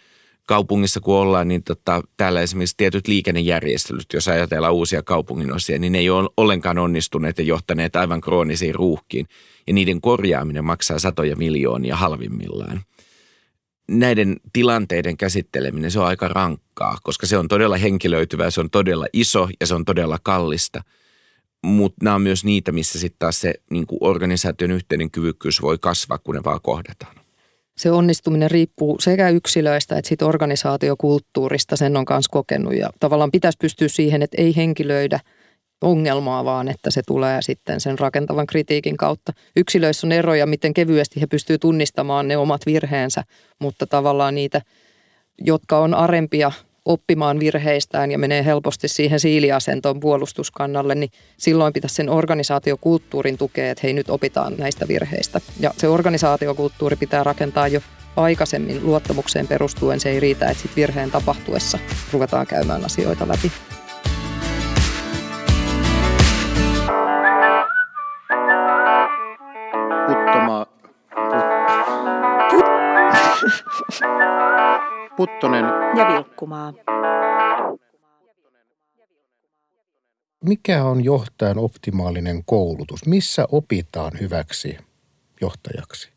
kaupungissa 0.46 1.00
kun 1.00 1.16
ollaan, 1.16 1.48
niin 1.48 1.62
tota, 1.62 2.02
täällä 2.16 2.40
esimerkiksi 2.40 2.76
tietyt 2.76 3.08
liikennejärjestelyt, 3.08 4.06
jos 4.14 4.28
ajatellaan 4.28 4.74
uusia 4.74 5.02
kaupunginosia, 5.02 5.78
niin 5.78 5.92
ne 5.92 5.98
ei 5.98 6.10
ole 6.10 6.30
ollenkaan 6.36 6.78
onnistuneet 6.78 7.38
ja 7.38 7.44
johtaneet 7.44 7.96
aivan 7.96 8.20
kroonisiin 8.20 8.74
ruuhkiin. 8.74 9.26
Ja 9.66 9.72
niiden 9.72 10.00
korjaaminen 10.00 10.64
maksaa 10.64 10.98
satoja 10.98 11.36
miljoonia 11.36 11.96
halvimmillaan. 11.96 12.80
Näiden 13.90 14.36
tilanteiden 14.52 15.16
käsitteleminen, 15.16 15.90
se 15.90 16.00
on 16.00 16.06
aika 16.06 16.28
rankkaa, 16.28 16.98
koska 17.02 17.26
se 17.26 17.38
on 17.38 17.48
todella 17.48 17.76
henkilöityvää, 17.76 18.50
se 18.50 18.60
on 18.60 18.70
todella 18.70 19.06
iso 19.12 19.48
ja 19.60 19.66
se 19.66 19.74
on 19.74 19.84
todella 19.84 20.18
kallista. 20.22 20.82
Mutta 21.62 22.04
nämä 22.04 22.16
on 22.16 22.22
myös 22.22 22.44
niitä, 22.44 22.72
missä 22.72 22.98
sitten 22.98 23.18
taas 23.18 23.40
se 23.40 23.54
niin 23.70 23.86
organisaation 24.00 24.70
yhteinen 24.70 25.10
kyvykkyys 25.10 25.62
voi 25.62 25.78
kasvaa, 25.78 26.18
kun 26.18 26.34
ne 26.34 26.44
vaan 26.44 26.60
kohdataan 26.62 27.25
se 27.76 27.90
onnistuminen 27.90 28.50
riippuu 28.50 28.96
sekä 29.00 29.28
yksilöistä 29.28 29.98
että 29.98 30.08
siitä 30.08 30.26
organisaatiokulttuurista, 30.26 31.76
sen 31.76 31.96
on 31.96 32.04
kanssa 32.04 32.32
kokenut. 32.32 32.74
Ja 32.74 32.90
tavallaan 33.00 33.30
pitäisi 33.30 33.58
pystyä 33.60 33.88
siihen, 33.88 34.22
että 34.22 34.42
ei 34.42 34.56
henkilöidä 34.56 35.20
ongelmaa, 35.82 36.44
vaan 36.44 36.68
että 36.68 36.90
se 36.90 37.02
tulee 37.06 37.42
sitten 37.42 37.80
sen 37.80 37.98
rakentavan 37.98 38.46
kritiikin 38.46 38.96
kautta. 38.96 39.32
Yksilöissä 39.56 40.06
on 40.06 40.12
eroja, 40.12 40.46
miten 40.46 40.74
kevyesti 40.74 41.20
he 41.20 41.26
pystyvät 41.26 41.60
tunnistamaan 41.60 42.28
ne 42.28 42.36
omat 42.36 42.66
virheensä, 42.66 43.24
mutta 43.58 43.86
tavallaan 43.86 44.34
niitä, 44.34 44.62
jotka 45.38 45.78
on 45.78 45.94
arempia 45.94 46.52
oppimaan 46.86 47.40
virheistään 47.40 48.10
ja 48.10 48.18
menee 48.18 48.44
helposti 48.44 48.88
siihen 48.88 49.20
siiliasentoon 49.20 50.00
puolustuskannalle, 50.00 50.94
niin 50.94 51.10
silloin 51.38 51.72
pitäisi 51.72 51.94
sen 51.94 52.10
organisaatiokulttuurin 52.10 53.38
tukea, 53.38 53.70
että 53.70 53.80
hei 53.82 53.92
nyt 53.92 54.10
opitaan 54.10 54.54
näistä 54.58 54.88
virheistä. 54.88 55.40
Ja 55.60 55.70
se 55.76 55.88
organisaatiokulttuuri 55.88 56.96
pitää 56.96 57.24
rakentaa 57.24 57.68
jo 57.68 57.80
aikaisemmin 58.16 58.86
luottamukseen 58.86 59.46
perustuen. 59.46 60.00
Se 60.00 60.10
ei 60.10 60.20
riitä, 60.20 60.50
että 60.50 60.62
sit 60.62 60.76
virheen 60.76 61.10
tapahtuessa 61.10 61.78
ruvetaan 62.12 62.46
käymään 62.46 62.84
asioita 62.84 63.28
läpi. 63.28 63.52
Puttoma... 70.06 70.66
Puttonen 75.16 75.64
ja 75.96 76.08
Vilkkumaa. 76.08 76.72
Mikä 80.44 80.84
on 80.84 81.04
johtajan 81.04 81.58
optimaalinen 81.58 82.44
koulutus? 82.44 83.06
Missä 83.06 83.46
opitaan 83.52 84.12
hyväksi 84.20 84.78
johtajaksi? 85.40 86.08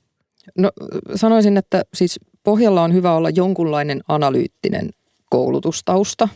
No 0.57 0.71
sanoisin, 1.15 1.57
että 1.57 1.83
siis 1.93 2.19
pohjalla 2.43 2.83
on 2.83 2.93
hyvä 2.93 3.13
olla 3.13 3.29
jonkunlainen 3.29 4.01
analyyttinen 4.07 4.89
koulutustausta. 5.29 6.29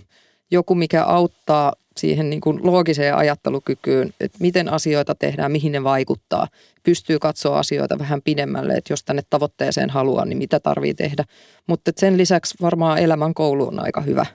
Joku, 0.51 0.75
mikä 0.75 1.03
auttaa 1.03 1.73
siihen 1.97 2.29
niin 2.29 2.41
kuin 2.41 2.59
loogiseen 2.63 3.15
ajattelukykyyn, 3.15 4.13
että 4.19 4.37
miten 4.41 4.69
asioita 4.69 5.15
tehdään, 5.15 5.51
mihin 5.51 5.71
ne 5.71 5.83
vaikuttaa. 5.83 6.47
Pystyy 6.83 7.19
katsoa 7.19 7.59
asioita 7.59 7.99
vähän 7.99 8.21
pidemmälle, 8.21 8.73
että 8.73 8.93
jos 8.93 9.03
tänne 9.03 9.21
tavoitteeseen 9.29 9.89
haluaa, 9.89 10.25
niin 10.25 10.37
mitä 10.37 10.59
tarvii 10.59 10.93
tehdä. 10.93 11.23
Mutta 11.67 11.91
sen 11.97 12.17
lisäksi 12.17 12.55
varmaan 12.61 12.99
elämän 12.99 13.33
koulu 13.33 13.67
on 13.67 13.79
aika 13.79 14.01
hyvä 14.01 14.25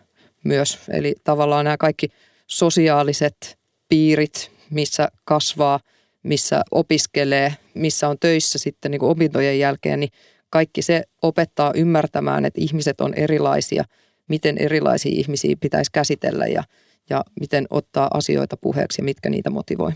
myös. 0.44 0.78
Eli 0.88 1.14
tavallaan 1.24 1.64
nämä 1.64 1.76
kaikki 1.76 2.08
sosiaaliset 2.46 3.58
piirit, 3.88 4.50
missä 4.70 5.08
kasvaa, 5.24 5.80
missä 6.22 6.62
opiskelee, 6.70 7.54
missä 7.74 8.08
on 8.08 8.16
töissä 8.20 8.58
sitten 8.58 8.90
niin 8.90 9.00
kuin 9.00 9.10
opintojen 9.10 9.58
jälkeen, 9.58 10.00
niin 10.00 10.10
kaikki 10.50 10.82
se 10.82 11.02
opettaa 11.22 11.72
ymmärtämään, 11.74 12.44
että 12.44 12.60
ihmiset 12.60 13.00
on 13.00 13.14
erilaisia, 13.14 13.84
miten 14.28 14.58
erilaisia 14.58 15.12
ihmisiä 15.14 15.56
pitäisi 15.60 15.90
käsitellä 15.92 16.46
ja, 16.46 16.64
ja 17.10 17.24
miten 17.40 17.66
ottaa 17.70 18.08
asioita 18.14 18.56
puheeksi 18.56 19.00
ja 19.00 19.04
mitkä 19.04 19.30
niitä 19.30 19.50
motivoi. 19.50 19.92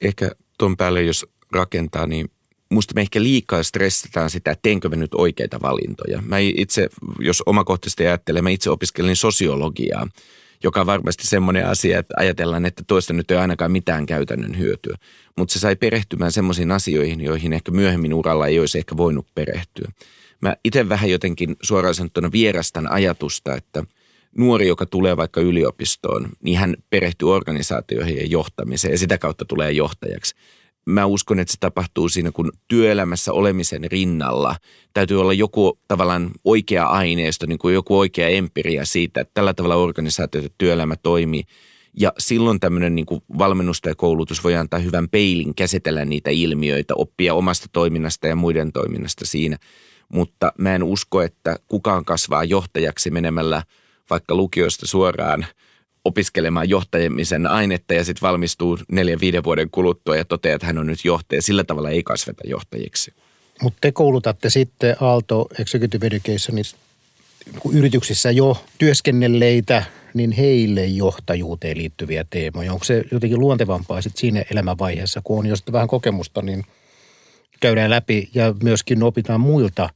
Ehkä 0.00 0.30
tuon 0.58 0.76
päälle, 0.76 1.02
jos 1.02 1.26
rakentaa, 1.52 2.06
niin 2.06 2.30
musta 2.70 2.94
me 2.94 3.00
ehkä 3.00 3.22
liikaa 3.22 3.62
stressataan 3.62 4.30
sitä, 4.30 4.50
että 4.50 4.62
teenkö 4.62 4.88
me 4.88 4.96
nyt 4.96 5.14
oikeita 5.14 5.60
valintoja. 5.62 6.22
Mä 6.26 6.38
itse, 6.38 6.88
jos 7.18 7.42
omakohtaisesti 7.46 8.06
ajattelen, 8.06 8.44
mä 8.44 8.50
itse 8.50 8.70
opiskelin 8.70 9.16
sosiologiaa 9.16 10.06
joka 10.62 10.80
on 10.80 10.86
varmasti 10.86 11.26
semmoinen 11.26 11.66
asia, 11.66 11.98
että 11.98 12.14
ajatellaan, 12.16 12.66
että 12.66 12.82
toista 12.86 13.12
nyt 13.12 13.30
ei 13.30 13.36
ainakaan 13.36 13.72
mitään 13.72 14.06
käytännön 14.06 14.58
hyötyä. 14.58 14.96
Mutta 15.38 15.52
se 15.52 15.58
sai 15.58 15.76
perehtymään 15.76 16.32
semmoisiin 16.32 16.72
asioihin, 16.72 17.20
joihin 17.20 17.52
ehkä 17.52 17.70
myöhemmin 17.70 18.14
uralla 18.14 18.46
ei 18.46 18.60
olisi 18.60 18.78
ehkä 18.78 18.96
voinut 18.96 19.26
perehtyä. 19.34 19.92
Mä 20.40 20.56
itse 20.64 20.88
vähän 20.88 21.10
jotenkin 21.10 21.56
suoraan 21.62 21.94
sanottuna 21.94 22.32
vierastan 22.32 22.92
ajatusta, 22.92 23.54
että 23.54 23.84
nuori, 24.38 24.68
joka 24.68 24.86
tulee 24.86 25.16
vaikka 25.16 25.40
yliopistoon, 25.40 26.28
niin 26.42 26.58
hän 26.58 26.76
perehtyy 26.90 27.34
organisaatioihin 27.34 28.16
ja 28.16 28.26
johtamiseen 28.26 28.92
ja 28.92 28.98
sitä 28.98 29.18
kautta 29.18 29.44
tulee 29.44 29.72
johtajaksi 29.72 30.34
mä 30.86 31.06
uskon, 31.06 31.40
että 31.40 31.52
se 31.52 31.58
tapahtuu 31.60 32.08
siinä, 32.08 32.32
kun 32.32 32.52
työelämässä 32.68 33.32
olemisen 33.32 33.84
rinnalla 33.90 34.56
täytyy 34.94 35.20
olla 35.20 35.32
joku 35.32 35.78
tavallaan 35.88 36.30
oikea 36.44 36.86
aineisto, 36.86 37.46
niin 37.46 37.58
kuin 37.58 37.74
joku 37.74 37.98
oikea 37.98 38.28
empiria 38.28 38.84
siitä, 38.84 39.20
että 39.20 39.30
tällä 39.34 39.54
tavalla 39.54 39.76
organisaatio 39.76 40.40
ja 40.40 40.48
työelämä 40.58 40.96
toimii. 40.96 41.42
Ja 42.00 42.12
silloin 42.18 42.60
tämmöinen 42.60 42.94
niin 42.94 43.06
valmennusta 43.38 43.88
ja 43.88 43.94
koulutus 43.94 44.44
voi 44.44 44.56
antaa 44.56 44.80
hyvän 44.80 45.08
peilin 45.08 45.54
käsitellä 45.54 46.04
niitä 46.04 46.30
ilmiöitä, 46.30 46.94
oppia 46.94 47.34
omasta 47.34 47.66
toiminnasta 47.72 48.26
ja 48.26 48.36
muiden 48.36 48.72
toiminnasta 48.72 49.26
siinä. 49.26 49.56
Mutta 50.08 50.52
mä 50.58 50.74
en 50.74 50.82
usko, 50.82 51.22
että 51.22 51.56
kukaan 51.68 52.04
kasvaa 52.04 52.44
johtajaksi 52.44 53.10
menemällä 53.10 53.62
vaikka 54.10 54.34
lukiosta 54.34 54.86
suoraan– 54.86 55.46
opiskelemaan 56.04 56.68
johtajamisen 56.68 57.46
ainetta 57.46 57.94
ja 57.94 58.04
sitten 58.04 58.28
valmistuu 58.28 58.78
neljän 58.92 59.20
viiden 59.20 59.44
vuoden 59.44 59.70
kuluttua 59.70 60.16
ja 60.16 60.24
toteaa, 60.24 60.54
että 60.54 60.66
hän 60.66 60.78
on 60.78 60.86
nyt 60.86 61.04
johtaja. 61.04 61.42
Sillä 61.42 61.64
tavalla 61.64 61.90
ei 61.90 62.02
kasveta 62.02 62.42
johtajiksi. 62.46 63.12
Mutta 63.62 63.78
te 63.80 63.92
koulutatte 63.92 64.50
sitten 64.50 64.96
Aalto 65.00 65.48
Executive 65.58 66.06
Educationissa 66.06 66.76
yrityksissä 67.72 68.30
jo 68.30 68.64
työskennelleitä, 68.78 69.84
niin 70.14 70.32
heille 70.32 70.86
johtajuuteen 70.86 71.78
liittyviä 71.78 72.24
teemoja. 72.30 72.72
Onko 72.72 72.84
se 72.84 73.04
jotenkin 73.12 73.40
luontevampaa 73.40 74.02
sitten 74.02 74.20
siinä 74.20 74.44
elämänvaiheessa, 74.50 75.20
kun 75.24 75.38
on 75.38 75.46
jo 75.46 75.54
vähän 75.72 75.88
kokemusta, 75.88 76.42
niin 76.42 76.64
käydään 77.60 77.90
läpi 77.90 78.30
ja 78.34 78.54
myöskin 78.62 79.02
opitaan 79.02 79.40
muilta 79.40 79.90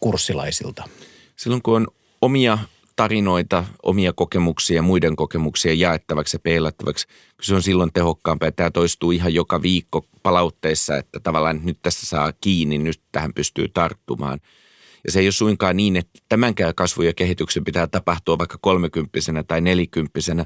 kurssilaisilta? 0.00 0.84
Silloin 1.36 1.62
kun 1.62 1.76
on 1.76 1.86
omia 2.22 2.58
tarinoita, 2.98 3.64
omia 3.82 4.12
kokemuksia, 4.12 4.82
muiden 4.82 5.16
kokemuksia 5.16 5.74
jaettavaksi 5.74 6.36
ja 6.36 6.40
peilattavaksi. 6.40 7.06
Se 7.42 7.54
on 7.54 7.62
silloin 7.62 7.92
tehokkaampaa. 7.92 8.52
Tämä 8.52 8.70
toistuu 8.70 9.10
ihan 9.10 9.34
joka 9.34 9.62
viikko 9.62 10.04
palautteessa, 10.22 10.96
että 10.96 11.20
tavallaan 11.20 11.60
nyt 11.64 11.78
tässä 11.82 12.06
saa 12.06 12.32
kiinni, 12.40 12.78
nyt 12.78 13.00
tähän 13.12 13.34
pystyy 13.34 13.68
tarttumaan. 13.68 14.40
Ja 15.04 15.12
se 15.12 15.20
ei 15.20 15.26
ole 15.26 15.32
suinkaan 15.32 15.76
niin, 15.76 15.96
että 15.96 16.18
tämänkään 16.28 16.74
kasvu 16.74 17.02
ja 17.02 17.14
kehityksen 17.14 17.64
pitää 17.64 17.86
tapahtua 17.86 18.38
vaikka 18.38 18.58
kolmekymppisenä 18.60 19.42
tai 19.42 19.60
nelikymppisenä. 19.60 20.44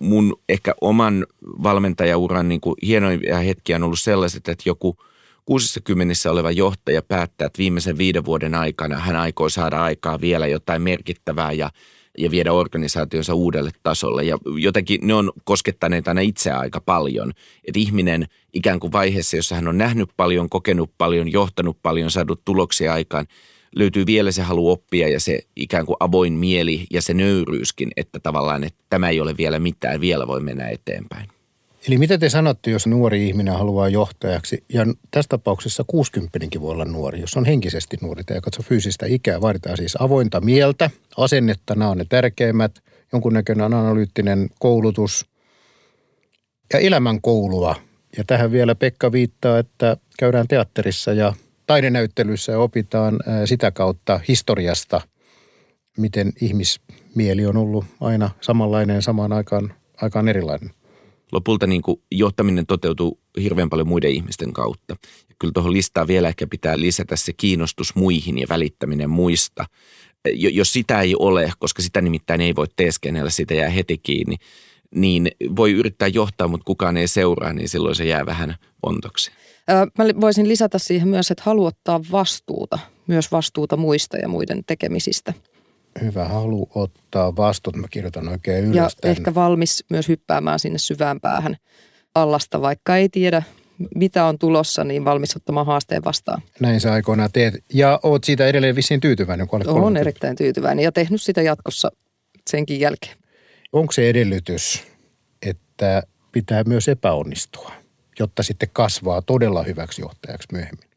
Mun 0.00 0.36
ehkä 0.48 0.74
oman 0.80 1.26
valmentajauran 1.62 2.48
niin 2.48 2.60
hienoja 2.82 3.38
hetkiä 3.38 3.76
on 3.76 3.82
ollut 3.82 4.00
sellaiset, 4.00 4.48
että 4.48 4.68
joku– 4.68 4.96
60 5.46 6.30
oleva 6.30 6.50
johtaja 6.50 7.02
päättää, 7.02 7.46
että 7.46 7.58
viimeisen 7.58 7.98
viiden 7.98 8.24
vuoden 8.24 8.54
aikana 8.54 8.98
hän 8.98 9.16
aikoo 9.16 9.48
saada 9.48 9.82
aikaa 9.82 10.20
vielä 10.20 10.46
jotain 10.46 10.82
merkittävää 10.82 11.52
ja, 11.52 11.70
ja 12.18 12.30
viedä 12.30 12.52
organisaationsa 12.52 13.34
uudelle 13.34 13.70
tasolle. 13.82 14.24
Ja 14.24 14.38
jotenkin 14.58 15.00
ne 15.02 15.14
on 15.14 15.32
koskettaneet 15.44 16.08
aina 16.08 16.20
itseä 16.20 16.58
aika 16.58 16.80
paljon. 16.80 17.32
Että 17.64 17.80
ihminen 17.80 18.26
ikään 18.52 18.80
kuin 18.80 18.92
vaiheessa, 18.92 19.36
jossa 19.36 19.54
hän 19.54 19.68
on 19.68 19.78
nähnyt 19.78 20.10
paljon, 20.16 20.48
kokenut 20.48 20.90
paljon, 20.98 21.32
johtanut 21.32 21.78
paljon, 21.82 22.10
saanut 22.10 22.44
tuloksia 22.44 22.92
aikaan, 22.92 23.26
löytyy 23.76 24.06
vielä 24.06 24.32
se 24.32 24.42
halu 24.42 24.70
oppia 24.70 25.08
ja 25.08 25.20
se 25.20 25.40
ikään 25.56 25.86
kuin 25.86 25.96
avoin 26.00 26.32
mieli 26.32 26.86
ja 26.92 27.02
se 27.02 27.14
nöyryyskin, 27.14 27.90
että 27.96 28.20
tavallaan 28.20 28.64
että 28.64 28.84
tämä 28.90 29.08
ei 29.08 29.20
ole 29.20 29.36
vielä 29.36 29.58
mitään, 29.58 30.00
vielä 30.00 30.26
voi 30.26 30.40
mennä 30.40 30.68
eteenpäin. 30.68 31.33
Eli 31.88 31.98
mitä 31.98 32.18
te 32.18 32.28
sanotte, 32.28 32.70
jos 32.70 32.86
nuori 32.86 33.28
ihminen 33.28 33.54
haluaa 33.54 33.88
johtajaksi, 33.88 34.64
ja 34.68 34.86
tässä 35.10 35.28
tapauksessa 35.28 35.84
60 35.86 36.38
voi 36.60 36.70
olla 36.70 36.84
nuori, 36.84 37.20
jos 37.20 37.36
on 37.36 37.44
henkisesti 37.44 37.96
nuori, 38.00 38.24
tai 38.24 38.40
katso 38.40 38.62
fyysistä 38.62 39.06
ikää, 39.06 39.40
vaaditaan 39.40 39.76
siis 39.76 39.96
avointa 40.00 40.40
mieltä, 40.40 40.90
asennetta, 41.16 41.74
nämä 41.74 41.90
on 41.90 41.98
ne 41.98 42.04
tärkeimmät, 42.08 42.82
jonkunnäköinen 43.12 43.64
analyyttinen 43.64 44.50
koulutus 44.60 45.26
ja 46.72 46.78
elämän 46.78 47.20
koulua. 47.20 47.76
Ja 48.16 48.24
tähän 48.24 48.52
vielä 48.52 48.74
Pekka 48.74 49.12
viittaa, 49.12 49.58
että 49.58 49.96
käydään 50.18 50.48
teatterissa 50.48 51.12
ja 51.12 51.34
taidenäyttelyssä 51.66 52.52
ja 52.52 52.58
opitaan 52.58 53.18
sitä 53.44 53.70
kautta 53.70 54.20
historiasta, 54.28 55.00
miten 55.98 56.32
ihmismieli 56.40 57.46
on 57.46 57.56
ollut 57.56 57.84
aina 58.00 58.30
samanlainen 58.40 59.02
samaan 59.02 59.32
aikaan, 59.32 59.74
aikaan 60.02 60.28
erilainen 60.28 60.70
lopulta 61.34 61.66
niin 61.66 61.82
kuin 61.82 62.02
johtaminen 62.10 62.66
toteutuu 62.66 63.20
hirveän 63.40 63.70
paljon 63.70 63.88
muiden 63.88 64.10
ihmisten 64.10 64.52
kautta. 64.52 64.96
Ja 65.28 65.34
kyllä 65.38 65.52
tuohon 65.52 65.72
listaan 65.72 66.06
vielä 66.06 66.28
ehkä 66.28 66.46
pitää 66.46 66.80
lisätä 66.80 67.16
se 67.16 67.32
kiinnostus 67.32 67.94
muihin 67.94 68.38
ja 68.38 68.46
välittäminen 68.48 69.10
muista. 69.10 69.64
Jos 70.34 70.72
sitä 70.72 71.00
ei 71.00 71.14
ole, 71.18 71.52
koska 71.58 71.82
sitä 71.82 72.00
nimittäin 72.00 72.40
ei 72.40 72.54
voi 72.54 72.66
teeskennellä, 72.76 73.30
sitä 73.30 73.54
jää 73.54 73.70
heti 73.70 73.98
kiinni, 73.98 74.36
niin 74.94 75.30
voi 75.56 75.72
yrittää 75.72 76.08
johtaa, 76.08 76.48
mutta 76.48 76.64
kukaan 76.64 76.96
ei 76.96 77.08
seuraa, 77.08 77.52
niin 77.52 77.68
silloin 77.68 77.94
se 77.94 78.04
jää 78.04 78.26
vähän 78.26 78.54
ontoksi. 78.82 79.30
Mä 79.98 80.04
voisin 80.20 80.48
lisätä 80.48 80.78
siihen 80.78 81.08
myös, 81.08 81.30
että 81.30 81.42
haluattaa 81.46 82.00
vastuuta, 82.12 82.78
myös 83.06 83.32
vastuuta 83.32 83.76
muista 83.76 84.16
ja 84.16 84.28
muiden 84.28 84.64
tekemisistä 84.66 85.34
hyvä 86.02 86.24
halu 86.24 86.68
ottaa 86.74 87.36
vastuut. 87.36 87.76
Mä 87.76 87.86
kirjoitan 87.90 88.28
oikein 88.28 88.64
ylös 88.64 88.76
Ja 88.76 88.88
tämän. 89.00 89.16
ehkä 89.16 89.34
valmis 89.34 89.84
myös 89.90 90.08
hyppäämään 90.08 90.58
sinne 90.58 90.78
syvään 90.78 91.20
päähän 91.20 91.56
allasta, 92.14 92.60
vaikka 92.60 92.96
ei 92.96 93.08
tiedä 93.08 93.42
mitä 93.94 94.24
on 94.24 94.38
tulossa, 94.38 94.84
niin 94.84 95.04
valmis 95.04 95.36
ottamaan 95.36 95.66
haasteen 95.66 96.04
vastaan. 96.04 96.42
Näin 96.60 96.80
sä 96.80 96.92
aikoinaan 96.92 97.30
teet. 97.32 97.54
Ja 97.72 98.00
oot 98.02 98.24
siitä 98.24 98.46
edelleen 98.46 98.76
vissiin 98.76 99.00
tyytyväinen, 99.00 99.48
kun 99.48 99.56
olet 99.56 99.66
Olen 99.68 99.96
erittäin 99.96 100.36
tyytyväinen 100.36 100.82
ja 100.82 100.92
tehnyt 100.92 101.22
sitä 101.22 101.42
jatkossa 101.42 101.90
senkin 102.50 102.80
jälkeen. 102.80 103.16
Onko 103.72 103.92
se 103.92 104.08
edellytys, 104.08 104.82
että 105.42 106.02
pitää 106.32 106.64
myös 106.64 106.88
epäonnistua, 106.88 107.72
jotta 108.18 108.42
sitten 108.42 108.68
kasvaa 108.72 109.22
todella 109.22 109.62
hyväksi 109.62 110.02
johtajaksi 110.02 110.48
myöhemmin? 110.52 110.88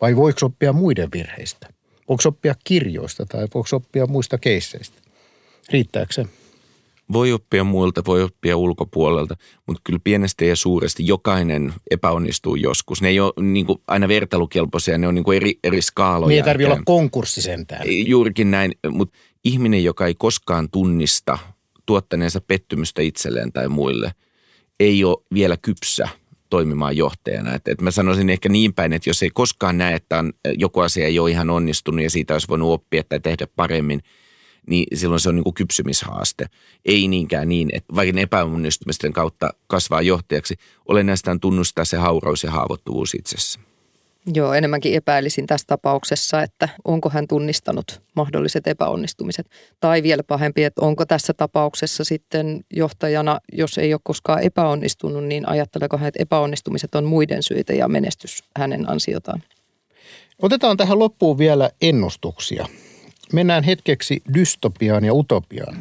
Vai 0.00 0.16
voiko 0.16 0.46
oppia 0.46 0.72
muiden 0.72 1.08
virheistä? 1.14 1.68
Voiko 2.08 2.22
oppia 2.26 2.54
kirjoista 2.64 3.26
tai 3.26 3.40
voiko 3.54 3.68
oppia 3.72 4.06
muista 4.06 4.38
keisseistä? 4.38 4.96
Riittääkö 5.72 6.12
se? 6.12 6.26
Voi 7.12 7.32
oppia 7.32 7.64
muilta, 7.64 8.02
voi 8.06 8.22
oppia 8.22 8.56
ulkopuolelta, 8.56 9.36
mutta 9.66 9.80
kyllä 9.84 9.98
pienestä 10.04 10.44
ja 10.44 10.56
suuresti 10.56 11.06
jokainen 11.06 11.72
epäonnistuu 11.90 12.54
joskus. 12.54 13.02
Ne 13.02 13.08
ei 13.08 13.20
ole 13.20 13.32
niin 13.40 13.66
kuin 13.66 13.78
aina 13.86 14.08
vertailukelpoisia, 14.08 14.98
ne 14.98 15.08
on 15.08 15.14
niin 15.14 15.24
kuin 15.24 15.36
eri, 15.36 15.58
eri 15.64 15.82
skaaloja. 15.82 16.28
Niin 16.28 16.36
ei 16.36 16.44
tarvitse 16.44 16.72
olla 16.72 16.82
konkurssi 16.84 17.42
sentään. 17.42 17.82
Juurikin 18.06 18.50
näin, 18.50 18.72
mutta 18.90 19.18
ihminen, 19.44 19.84
joka 19.84 20.06
ei 20.06 20.14
koskaan 20.14 20.70
tunnista 20.70 21.38
tuottaneensa 21.86 22.40
pettymystä 22.40 23.02
itselleen 23.02 23.52
tai 23.52 23.68
muille, 23.68 24.12
ei 24.80 25.04
ole 25.04 25.24
vielä 25.32 25.56
kypsä– 25.56 26.08
toimimaan 26.54 26.96
johtajana. 26.96 27.54
Et, 27.54 27.68
et 27.68 27.80
mä 27.80 27.90
sanoisin 27.90 28.30
ehkä 28.30 28.48
niin 28.48 28.74
päin, 28.74 28.92
että 28.92 29.10
jos 29.10 29.22
ei 29.22 29.30
koskaan 29.30 29.78
näe, 29.78 29.94
että 29.94 30.18
on, 30.18 30.32
joku 30.58 30.80
asia 30.80 31.06
ei 31.06 31.18
ole 31.18 31.30
ihan 31.30 31.50
onnistunut 31.50 32.02
ja 32.02 32.10
siitä 32.10 32.34
olisi 32.34 32.48
voinut 32.48 32.72
oppia 32.72 33.02
tai 33.08 33.20
tehdä 33.20 33.46
paremmin, 33.56 34.00
niin 34.66 34.98
silloin 34.98 35.20
se 35.20 35.28
on 35.28 35.34
niin 35.34 35.44
kuin 35.44 35.54
kypsymishaaste. 35.54 36.46
Ei 36.84 37.08
niinkään 37.08 37.48
niin, 37.48 37.68
että 37.72 37.94
vaikka 37.94 38.20
epäonnistumisten 38.20 39.12
kautta 39.12 39.50
kasvaa 39.66 40.02
johtajaksi, 40.02 40.54
olennaista 40.88 41.30
on 41.30 41.40
tunnustaa 41.40 41.84
se 41.84 41.96
hauraus 41.96 42.44
ja 42.44 42.50
haavoittuvuus 42.50 43.14
itsessä. 43.14 43.60
Joo, 44.34 44.54
enemmänkin 44.54 44.94
epäilisin 44.94 45.46
tässä 45.46 45.64
tapauksessa, 45.66 46.42
että 46.42 46.68
onko 46.84 47.10
hän 47.10 47.28
tunnistanut 47.28 48.02
mahdolliset 48.16 48.66
epäonnistumiset. 48.66 49.46
Tai 49.80 50.02
vielä 50.02 50.22
pahempi, 50.22 50.64
että 50.64 50.80
onko 50.80 51.06
tässä 51.06 51.34
tapauksessa 51.34 52.04
sitten 52.04 52.60
johtajana, 52.74 53.40
jos 53.52 53.78
ei 53.78 53.94
ole 53.94 54.00
koskaan 54.04 54.42
epäonnistunut, 54.42 55.24
niin 55.24 55.48
ajatteleeko 55.48 55.96
hän, 55.96 56.08
että 56.08 56.22
epäonnistumiset 56.22 56.94
on 56.94 57.04
muiden 57.04 57.42
syitä 57.42 57.72
ja 57.72 57.88
menestys 57.88 58.44
hänen 58.56 58.90
ansiotaan? 58.90 59.42
Otetaan 60.42 60.76
tähän 60.76 60.98
loppuun 60.98 61.38
vielä 61.38 61.70
ennustuksia. 61.82 62.66
Mennään 63.32 63.64
hetkeksi 63.64 64.22
dystopiaan 64.34 65.04
ja 65.04 65.14
utopiaan. 65.14 65.76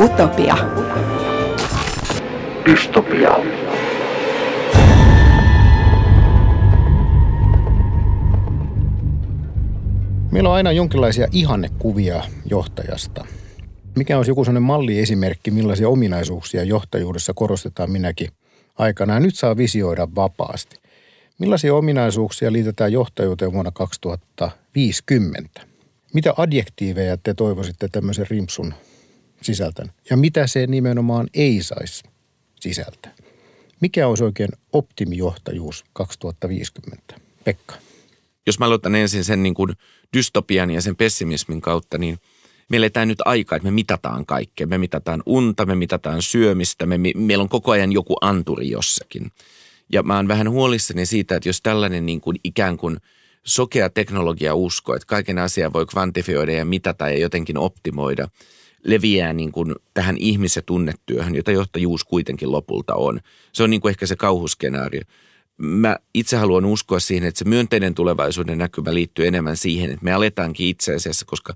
Utopia. 0.00 0.81
Dystopia. 2.66 3.30
Meillä 10.30 10.48
on 10.48 10.54
aina 10.54 10.72
jonkinlaisia 10.72 11.28
ihannekuvia 11.32 12.22
johtajasta. 12.46 13.26
Mikä 13.96 14.16
olisi 14.16 14.30
joku 14.30 14.44
sellainen 14.44 14.62
malliesimerkki, 14.62 15.50
millaisia 15.50 15.88
ominaisuuksia 15.88 16.64
johtajuudessa 16.64 17.34
korostetaan 17.34 17.90
minäkin 17.90 18.28
aikana. 18.78 19.14
Ja 19.14 19.20
nyt 19.20 19.34
saa 19.34 19.56
visioida 19.56 20.08
vapaasti. 20.14 20.76
Millaisia 21.38 21.74
ominaisuuksia 21.74 22.52
liitetään 22.52 22.92
johtajuuteen 22.92 23.52
vuonna 23.52 23.70
2050? 23.70 25.60
Mitä 26.14 26.34
adjektiiveja 26.36 27.16
te 27.16 27.34
toivoisitte 27.34 27.88
tämmöisen 27.88 28.26
rimpsun 28.30 28.74
sisältän? 29.42 29.92
Ja 30.10 30.16
mitä 30.16 30.46
se 30.46 30.66
nimenomaan 30.66 31.28
ei 31.34 31.62
saisi 31.62 32.11
sisältää? 32.62 33.14
Mikä 33.80 34.08
olisi 34.08 34.24
oikein 34.24 34.50
optimijohtajuus 34.72 35.84
2050? 35.92 37.14
Pekka. 37.44 37.74
Jos 38.46 38.58
mä 38.58 38.66
aloitan 38.66 38.94
ensin 38.94 39.24
sen 39.24 39.42
niin 39.42 39.54
kuin 39.54 39.72
dystopian 40.16 40.70
ja 40.70 40.82
sen 40.82 40.96
pessimismin 40.96 41.60
kautta, 41.60 41.98
niin 41.98 42.18
me 42.68 42.76
eletään 42.76 43.08
nyt 43.08 43.18
aikaa, 43.24 43.56
että 43.56 43.66
me 43.66 43.70
mitataan 43.70 44.26
kaikkea. 44.26 44.66
Me 44.66 44.78
mitataan 44.78 45.22
unta, 45.26 45.66
me 45.66 45.74
mitataan 45.74 46.22
syömistä, 46.22 46.86
me, 46.86 46.98
meillä 47.14 47.42
on 47.42 47.48
koko 47.48 47.70
ajan 47.70 47.92
joku 47.92 48.16
anturi 48.20 48.70
jossakin. 48.70 49.32
Ja 49.92 50.02
mä 50.02 50.16
oon 50.16 50.28
vähän 50.28 50.50
huolissani 50.50 51.06
siitä, 51.06 51.36
että 51.36 51.48
jos 51.48 51.62
tällainen 51.62 52.06
niin 52.06 52.20
kuin 52.20 52.36
ikään 52.44 52.76
kuin 52.76 52.96
sokea 53.44 53.90
teknologia 53.90 54.54
usko, 54.54 54.94
että 54.94 55.06
kaiken 55.06 55.38
asian 55.38 55.72
voi 55.72 55.86
kvantifioida 55.86 56.52
ja 56.52 56.64
mitata 56.64 57.08
ja 57.08 57.18
jotenkin 57.18 57.58
optimoida, 57.58 58.28
leviää 58.84 59.32
niin 59.32 59.52
kuin 59.52 59.74
tähän 59.94 60.16
ihmis- 60.16 60.62
tunnetyöhön, 60.66 61.34
jota 61.34 61.52
johtajuus 61.52 62.04
kuitenkin 62.04 62.52
lopulta 62.52 62.94
on. 62.94 63.20
Se 63.52 63.62
on 63.62 63.70
niin 63.70 63.80
kuin 63.80 63.90
ehkä 63.90 64.06
se 64.06 64.16
kauhuskenaario. 64.16 65.00
Mä 65.56 65.96
itse 66.14 66.36
haluan 66.36 66.64
uskoa 66.64 67.00
siihen, 67.00 67.28
että 67.28 67.38
se 67.38 67.44
myönteinen 67.44 67.94
tulevaisuuden 67.94 68.58
näkymä 68.58 68.94
liittyy 68.94 69.26
enemmän 69.26 69.56
siihen, 69.56 69.90
että 69.90 70.04
me 70.04 70.12
aletaankin 70.12 70.66
itse 70.68 70.94
asiassa, 70.94 71.24
koska 71.26 71.54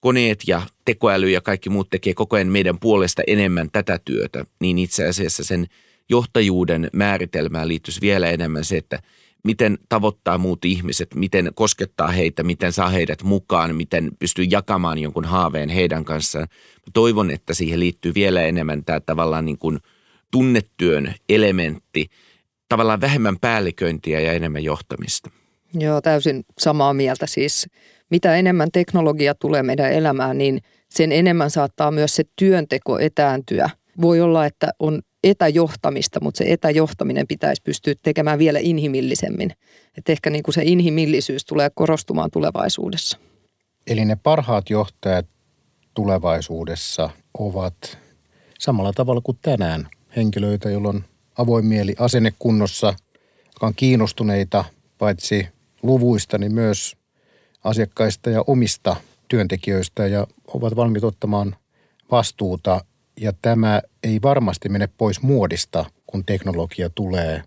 koneet 0.00 0.42
ja 0.46 0.62
tekoäly 0.84 1.30
ja 1.30 1.40
kaikki 1.40 1.70
muut 1.70 1.90
tekee 1.90 2.14
koko 2.14 2.36
ajan 2.36 2.48
meidän 2.48 2.78
puolesta 2.78 3.22
enemmän 3.26 3.68
tätä 3.72 4.00
työtä, 4.04 4.44
niin 4.60 4.78
itse 4.78 5.08
asiassa 5.08 5.44
sen– 5.44 5.66
johtajuuden 6.12 6.90
määritelmään 6.92 7.68
liittyisi 7.68 8.00
vielä 8.00 8.30
enemmän 8.30 8.64
se, 8.64 8.76
että 8.76 9.02
miten 9.44 9.78
tavoittaa 9.88 10.38
muut 10.38 10.64
ihmiset, 10.64 11.14
miten 11.14 11.50
koskettaa 11.54 12.08
heitä, 12.08 12.42
miten 12.42 12.72
saa 12.72 12.88
heidät 12.88 13.22
mukaan, 13.22 13.76
miten 13.76 14.10
pystyy 14.18 14.44
jakamaan 14.44 14.98
jonkun 14.98 15.24
haaveen 15.24 15.68
heidän 15.68 16.04
kanssaan. 16.04 16.48
Toivon, 16.92 17.30
että 17.30 17.54
siihen 17.54 17.80
liittyy 17.80 18.14
vielä 18.14 18.42
enemmän 18.42 18.84
tämä 18.84 19.00
tavallaan 19.00 19.44
niin 19.44 19.58
kuin 19.58 19.78
tunnetyön 20.30 21.14
elementti, 21.28 22.06
tavallaan 22.68 23.00
vähemmän 23.00 23.38
päälliköintiä 23.40 24.20
ja 24.20 24.32
enemmän 24.32 24.64
johtamista. 24.64 25.30
Joo, 25.74 26.00
täysin 26.00 26.44
samaa 26.58 26.94
mieltä 26.94 27.26
siis. 27.26 27.68
Mitä 28.10 28.36
enemmän 28.36 28.68
teknologia 28.72 29.34
tulee 29.34 29.62
meidän 29.62 29.92
elämään, 29.92 30.38
niin 30.38 30.60
sen 30.88 31.12
enemmän 31.12 31.50
saattaa 31.50 31.90
myös 31.90 32.16
se 32.16 32.24
työnteko 32.36 32.98
etääntyä. 32.98 33.70
Voi 34.00 34.20
olla, 34.20 34.46
että 34.46 34.72
on 34.78 35.02
etäjohtamista, 35.24 36.20
mutta 36.20 36.38
se 36.38 36.44
etäjohtaminen 36.48 37.26
pitäisi 37.26 37.62
pystyä 37.62 37.94
tekemään 38.02 38.38
vielä 38.38 38.58
inhimillisemmin. 38.62 39.50
Että 39.98 40.12
ehkä 40.12 40.30
niin 40.30 40.42
kuin 40.42 40.54
se 40.54 40.62
inhimillisyys 40.64 41.44
tulee 41.44 41.70
korostumaan 41.74 42.30
tulevaisuudessa. 42.30 43.18
Eli 43.86 44.04
ne 44.04 44.16
parhaat 44.22 44.70
johtajat 44.70 45.26
tulevaisuudessa 45.94 47.10
ovat 47.38 47.98
samalla 48.58 48.92
tavalla 48.92 49.20
kuin 49.20 49.38
tänään 49.42 49.88
henkilöitä, 50.16 50.70
joilla 50.70 50.88
on 50.88 51.04
avoin 51.38 51.66
mieli 51.66 51.94
asennekunnossa, 51.98 52.94
jotka 53.44 53.66
on 53.66 53.74
kiinnostuneita 53.76 54.64
paitsi 54.98 55.48
luvuista, 55.82 56.38
niin 56.38 56.54
myös 56.54 56.96
asiakkaista 57.64 58.30
ja 58.30 58.44
omista 58.46 58.96
työntekijöistä 59.28 60.06
ja 60.06 60.26
ovat 60.46 60.76
valmiit 60.76 61.04
ottamaan 61.04 61.56
vastuuta 62.10 62.84
ja 63.22 63.32
tämä 63.42 63.82
ei 64.02 64.18
varmasti 64.22 64.68
mene 64.68 64.88
pois 64.98 65.22
muodista, 65.22 65.84
kun 66.06 66.24
teknologia 66.24 66.90
tulee 66.90 67.42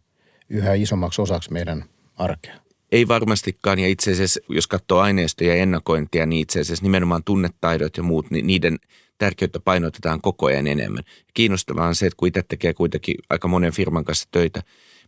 yhä 0.50 0.74
isommaksi 0.74 1.22
osaksi 1.22 1.54
meidän 1.54 1.86
arkea. 2.16 2.56
Ei 2.92 3.08
varmastikaan, 3.08 3.80
ja 3.80 3.88
itse 3.88 4.12
asiassa, 4.12 4.40
jos 4.50 4.68
katsoo 4.68 5.00
aineistoja 5.00 5.56
ja 5.56 5.62
ennakointia, 5.62 6.26
niin 6.26 6.42
itse 6.42 6.60
asiassa 6.60 6.84
nimenomaan 6.84 7.24
tunnetaidot 7.24 7.98
ja 7.98 8.04
muut, 8.04 8.32
niin 8.32 8.48
niiden 8.48 8.78
tärkeyttä 9.18 9.60
painotetaan 9.60 10.22
koko 10.22 10.46
ajan 10.46 10.68
enemmän. 10.68 11.04
Kiinnostavaa 11.34 11.88
on 11.88 11.96
se, 11.96 12.06
että 12.06 12.18
kun 12.18 12.28
itse 12.28 12.44
tekee 12.48 12.74
kuitenkin 12.74 13.16
aika 13.30 13.48
monen 13.48 13.74
firman 13.74 14.06
kanssa 14.06 14.28
töitä, 14.32 14.64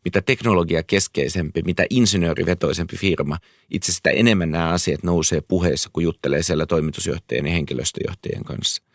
mitä 0.05 0.21
teknologia 0.21 0.83
keskeisempi, 0.83 1.61
mitä 1.61 1.85
insinöörivetoisempi 1.89 2.97
firma, 2.97 3.37
itse 3.69 3.91
sitä 3.91 4.09
enemmän 4.09 4.51
nämä 4.51 4.69
asiat 4.69 5.03
nousee 5.03 5.41
puheessa, 5.41 5.89
kun 5.93 6.03
juttelee 6.03 6.43
siellä 6.43 6.65
toimitusjohtajien 6.65 7.45
ja 7.45 7.51
henkilöstöjohtajien 7.51 8.43
kanssa 8.43 8.86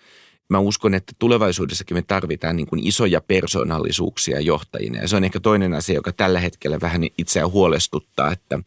mä 0.52 0.58
uskon, 0.58 0.94
että 0.94 1.12
tulevaisuudessakin 1.18 1.96
me 1.96 2.02
tarvitaan 2.02 2.56
niin 2.56 2.66
kuin 2.66 2.86
isoja 2.86 3.20
persoonallisuuksia 3.20 4.40
johtajina. 4.40 4.98
Ja 5.00 5.08
se 5.08 5.16
on 5.16 5.24
ehkä 5.24 5.40
toinen 5.40 5.74
asia, 5.74 5.94
joka 5.94 6.12
tällä 6.12 6.40
hetkellä 6.40 6.80
vähän 6.80 7.02
itseään 7.18 7.50
huolestuttaa, 7.50 8.32
että 8.32 8.58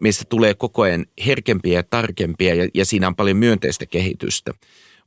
meistä 0.00 0.24
tulee 0.28 0.54
koko 0.54 0.82
ajan 0.82 1.06
herkempiä 1.26 1.78
ja 1.78 1.82
tarkempia 1.82 2.54
ja, 2.54 2.68
ja 2.74 2.84
siinä 2.84 3.06
on 3.06 3.16
paljon 3.16 3.36
myönteistä 3.36 3.86
kehitystä. 3.86 4.54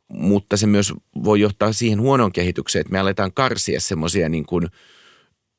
Mutta 0.08 0.58
se 0.58 0.68
myös 0.68 0.94
voi 1.24 1.40
johtaa 1.40 1.74
siihen 1.74 2.02
huonoon 2.02 2.32
kehitykseen, 2.32 2.82
että 2.82 2.92
me 2.92 3.00
aletaan 3.00 3.34
karsia 3.34 3.82
semmoisia 3.82 4.30
niin 4.30 4.46
kuin– 4.46 4.68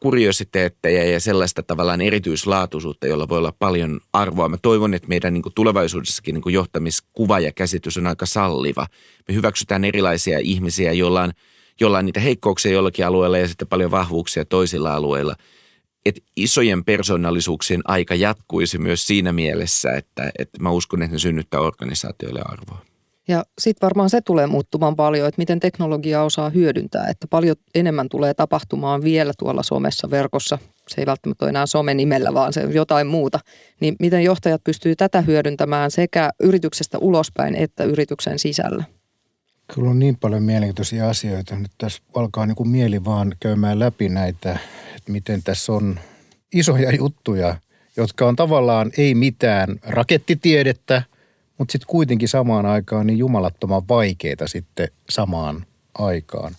kuriositeetteja 0.01 1.05
ja 1.05 1.21
sellaista 1.21 1.63
tavallaan 1.63 2.01
erityislaatuisuutta, 2.01 3.07
jolla 3.07 3.29
voi 3.29 3.39
olla 3.39 3.55
paljon 3.59 4.01
arvoa. 4.13 4.49
Mä 4.49 4.57
toivon, 4.57 4.95
että 4.95 5.09
meidän 5.09 5.35
niin 5.35 5.43
kuin 5.43 5.55
tulevaisuudessakin 5.55 6.35
niin 6.35 6.43
kuin 6.43 6.53
johtamiskuva 6.53 7.41
ja 7.41 7.53
käsitys 7.53 7.97
on 7.97 8.07
aika 8.07 8.27
salliva. 8.27 8.87
Me 9.29 9.35
hyväksytään 9.35 9.85
erilaisia 9.85 10.39
ihmisiä, 10.43 10.93
joilla 10.93 11.23
on, 11.23 11.33
joilla 11.81 11.99
on 11.99 12.07
niitä 12.07 12.21
heikkouksia 12.21 12.73
jollakin 12.73 13.07
alueella 13.07 13.39
ja 13.39 13.49
sitten 13.49 13.69
paljon 13.69 13.91
vahvuuksia 13.91 14.45
toisilla 14.45 14.95
alueilla. 14.95 15.35
Että 16.07 16.21
isojen 16.37 16.85
persoonallisuuksien 16.85 17.81
aika 17.85 18.15
jatkuisi 18.15 18.79
myös 18.79 19.07
siinä 19.07 19.33
mielessä, 19.33 19.93
että, 19.93 20.33
että 20.39 20.63
mä 20.63 20.71
uskon, 20.71 21.03
että 21.03 21.15
ne 21.15 21.19
synnyttää 21.19 21.61
organisaatioille 21.61 22.43
arvoa. 22.45 22.96
Ja 23.29 23.45
sitten 23.59 23.87
varmaan 23.87 24.11
se 24.11 24.21
tulee 24.21 24.47
muuttumaan 24.47 24.97
paljon, 24.97 25.29
että 25.29 25.41
miten 25.41 25.61
teknologia 25.61 26.23
osaa 26.23 26.51
hyödyntää, 26.51 27.07
että 27.09 27.27
paljon 27.31 27.57
enemmän 27.75 28.09
tulee 28.09 28.35
tapahtumaan 28.35 29.03
vielä 29.03 29.33
tuolla 29.39 29.63
somessa, 29.63 30.11
verkossa. 30.11 30.59
Se 30.89 31.01
ei 31.01 31.07
välttämättä 31.07 31.45
ole 31.45 31.51
enää 31.51 31.67
some-nimellä, 31.67 32.35
vaan 32.35 32.53
se 32.53 32.67
on 32.67 32.75
jotain 32.75 33.07
muuta. 33.07 33.41
Niin 33.81 33.97
miten 34.01 34.25
johtajat 34.25 34.65
pystyy 34.65 34.97
tätä 34.97 35.21
hyödyntämään 35.21 35.91
sekä 35.91 36.31
yrityksestä 36.41 36.99
ulospäin 36.99 37.55
että 37.55 37.85
yrityksen 37.85 38.39
sisällä? 38.39 38.85
Kyllä 39.75 39.91
on 39.91 39.99
niin 39.99 40.17
paljon 40.17 40.43
mielenkiintoisia 40.43 41.09
asioita. 41.09 41.57
Nyt 41.57 41.73
tässä 41.79 42.03
alkaa 42.15 42.47
niin 42.47 42.57
kuin 42.57 42.69
mieli 42.69 43.05
vaan 43.05 43.37
käymään 43.41 43.79
läpi 43.79 44.09
näitä, 44.09 44.59
että 44.97 45.13
miten 45.13 45.43
tässä 45.43 45.73
on 45.73 46.01
isoja 46.55 46.97
juttuja, 46.97 47.57
jotka 47.97 48.29
on 48.29 48.37
tavallaan 48.37 48.91
ei 48.99 49.15
mitään 49.15 49.79
rakettitiedettä– 49.83 51.03
mutta 51.59 51.73
sitten 51.73 51.87
kuitenkin 51.87 52.29
samaan 52.29 52.67
aikaan 52.67 53.07
niin 53.07 53.19
jumalattoman 53.19 53.89
vaikeita 53.89 54.49
sitten 54.49 54.89
samaan 55.11 55.67
aikaan. 55.99 56.57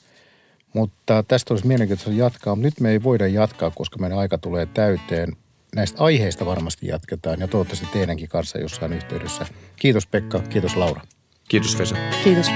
Mutta 0.74 1.24
tästä 1.28 1.54
olisi 1.54 1.68
mielenkiintoista 1.68 2.22
jatkaa, 2.22 2.56
mutta 2.56 2.66
nyt 2.66 2.80
me 2.80 2.92
ei 2.92 3.04
voida 3.04 3.28
jatkaa, 3.28 3.72
koska 3.72 4.00
meidän 4.00 4.18
aika 4.18 4.38
tulee 4.38 4.66
täyteen. 4.66 5.36
Näistä 5.76 6.04
aiheista 6.04 6.46
varmasti 6.46 6.88
jatketaan 6.88 7.40
ja 7.40 7.48
toivottavasti 7.48 7.88
teidänkin 7.94 8.30
kanssa 8.30 8.58
jossain 8.58 8.94
yhteydessä. 8.94 9.46
Kiitos 9.76 10.08
Pekka, 10.08 10.40
kiitos 10.40 10.76
Laura. 10.76 11.02
Kiitos 11.48 11.80
Vesa. 11.80 11.96
Kiitos. 12.24 12.48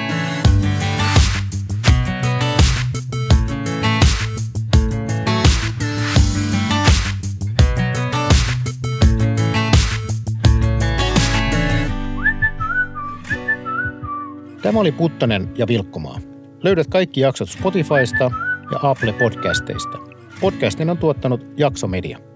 Tämä 14.72 14.80
oli 14.80 14.92
Puttonen 14.92 15.50
ja 15.58 15.68
Vilkkumaa. 15.68 16.20
Löydät 16.64 16.88
kaikki 16.88 17.22
jaksot 17.22 17.50
Spotifysta 17.50 18.32
ja 18.72 18.80
Apple 18.82 19.14
Podcasteista. 19.14 19.98
Podcastin 20.42 20.90
on 20.90 20.98
tuottanut 20.98 21.46
Jaksomedia. 21.58 22.31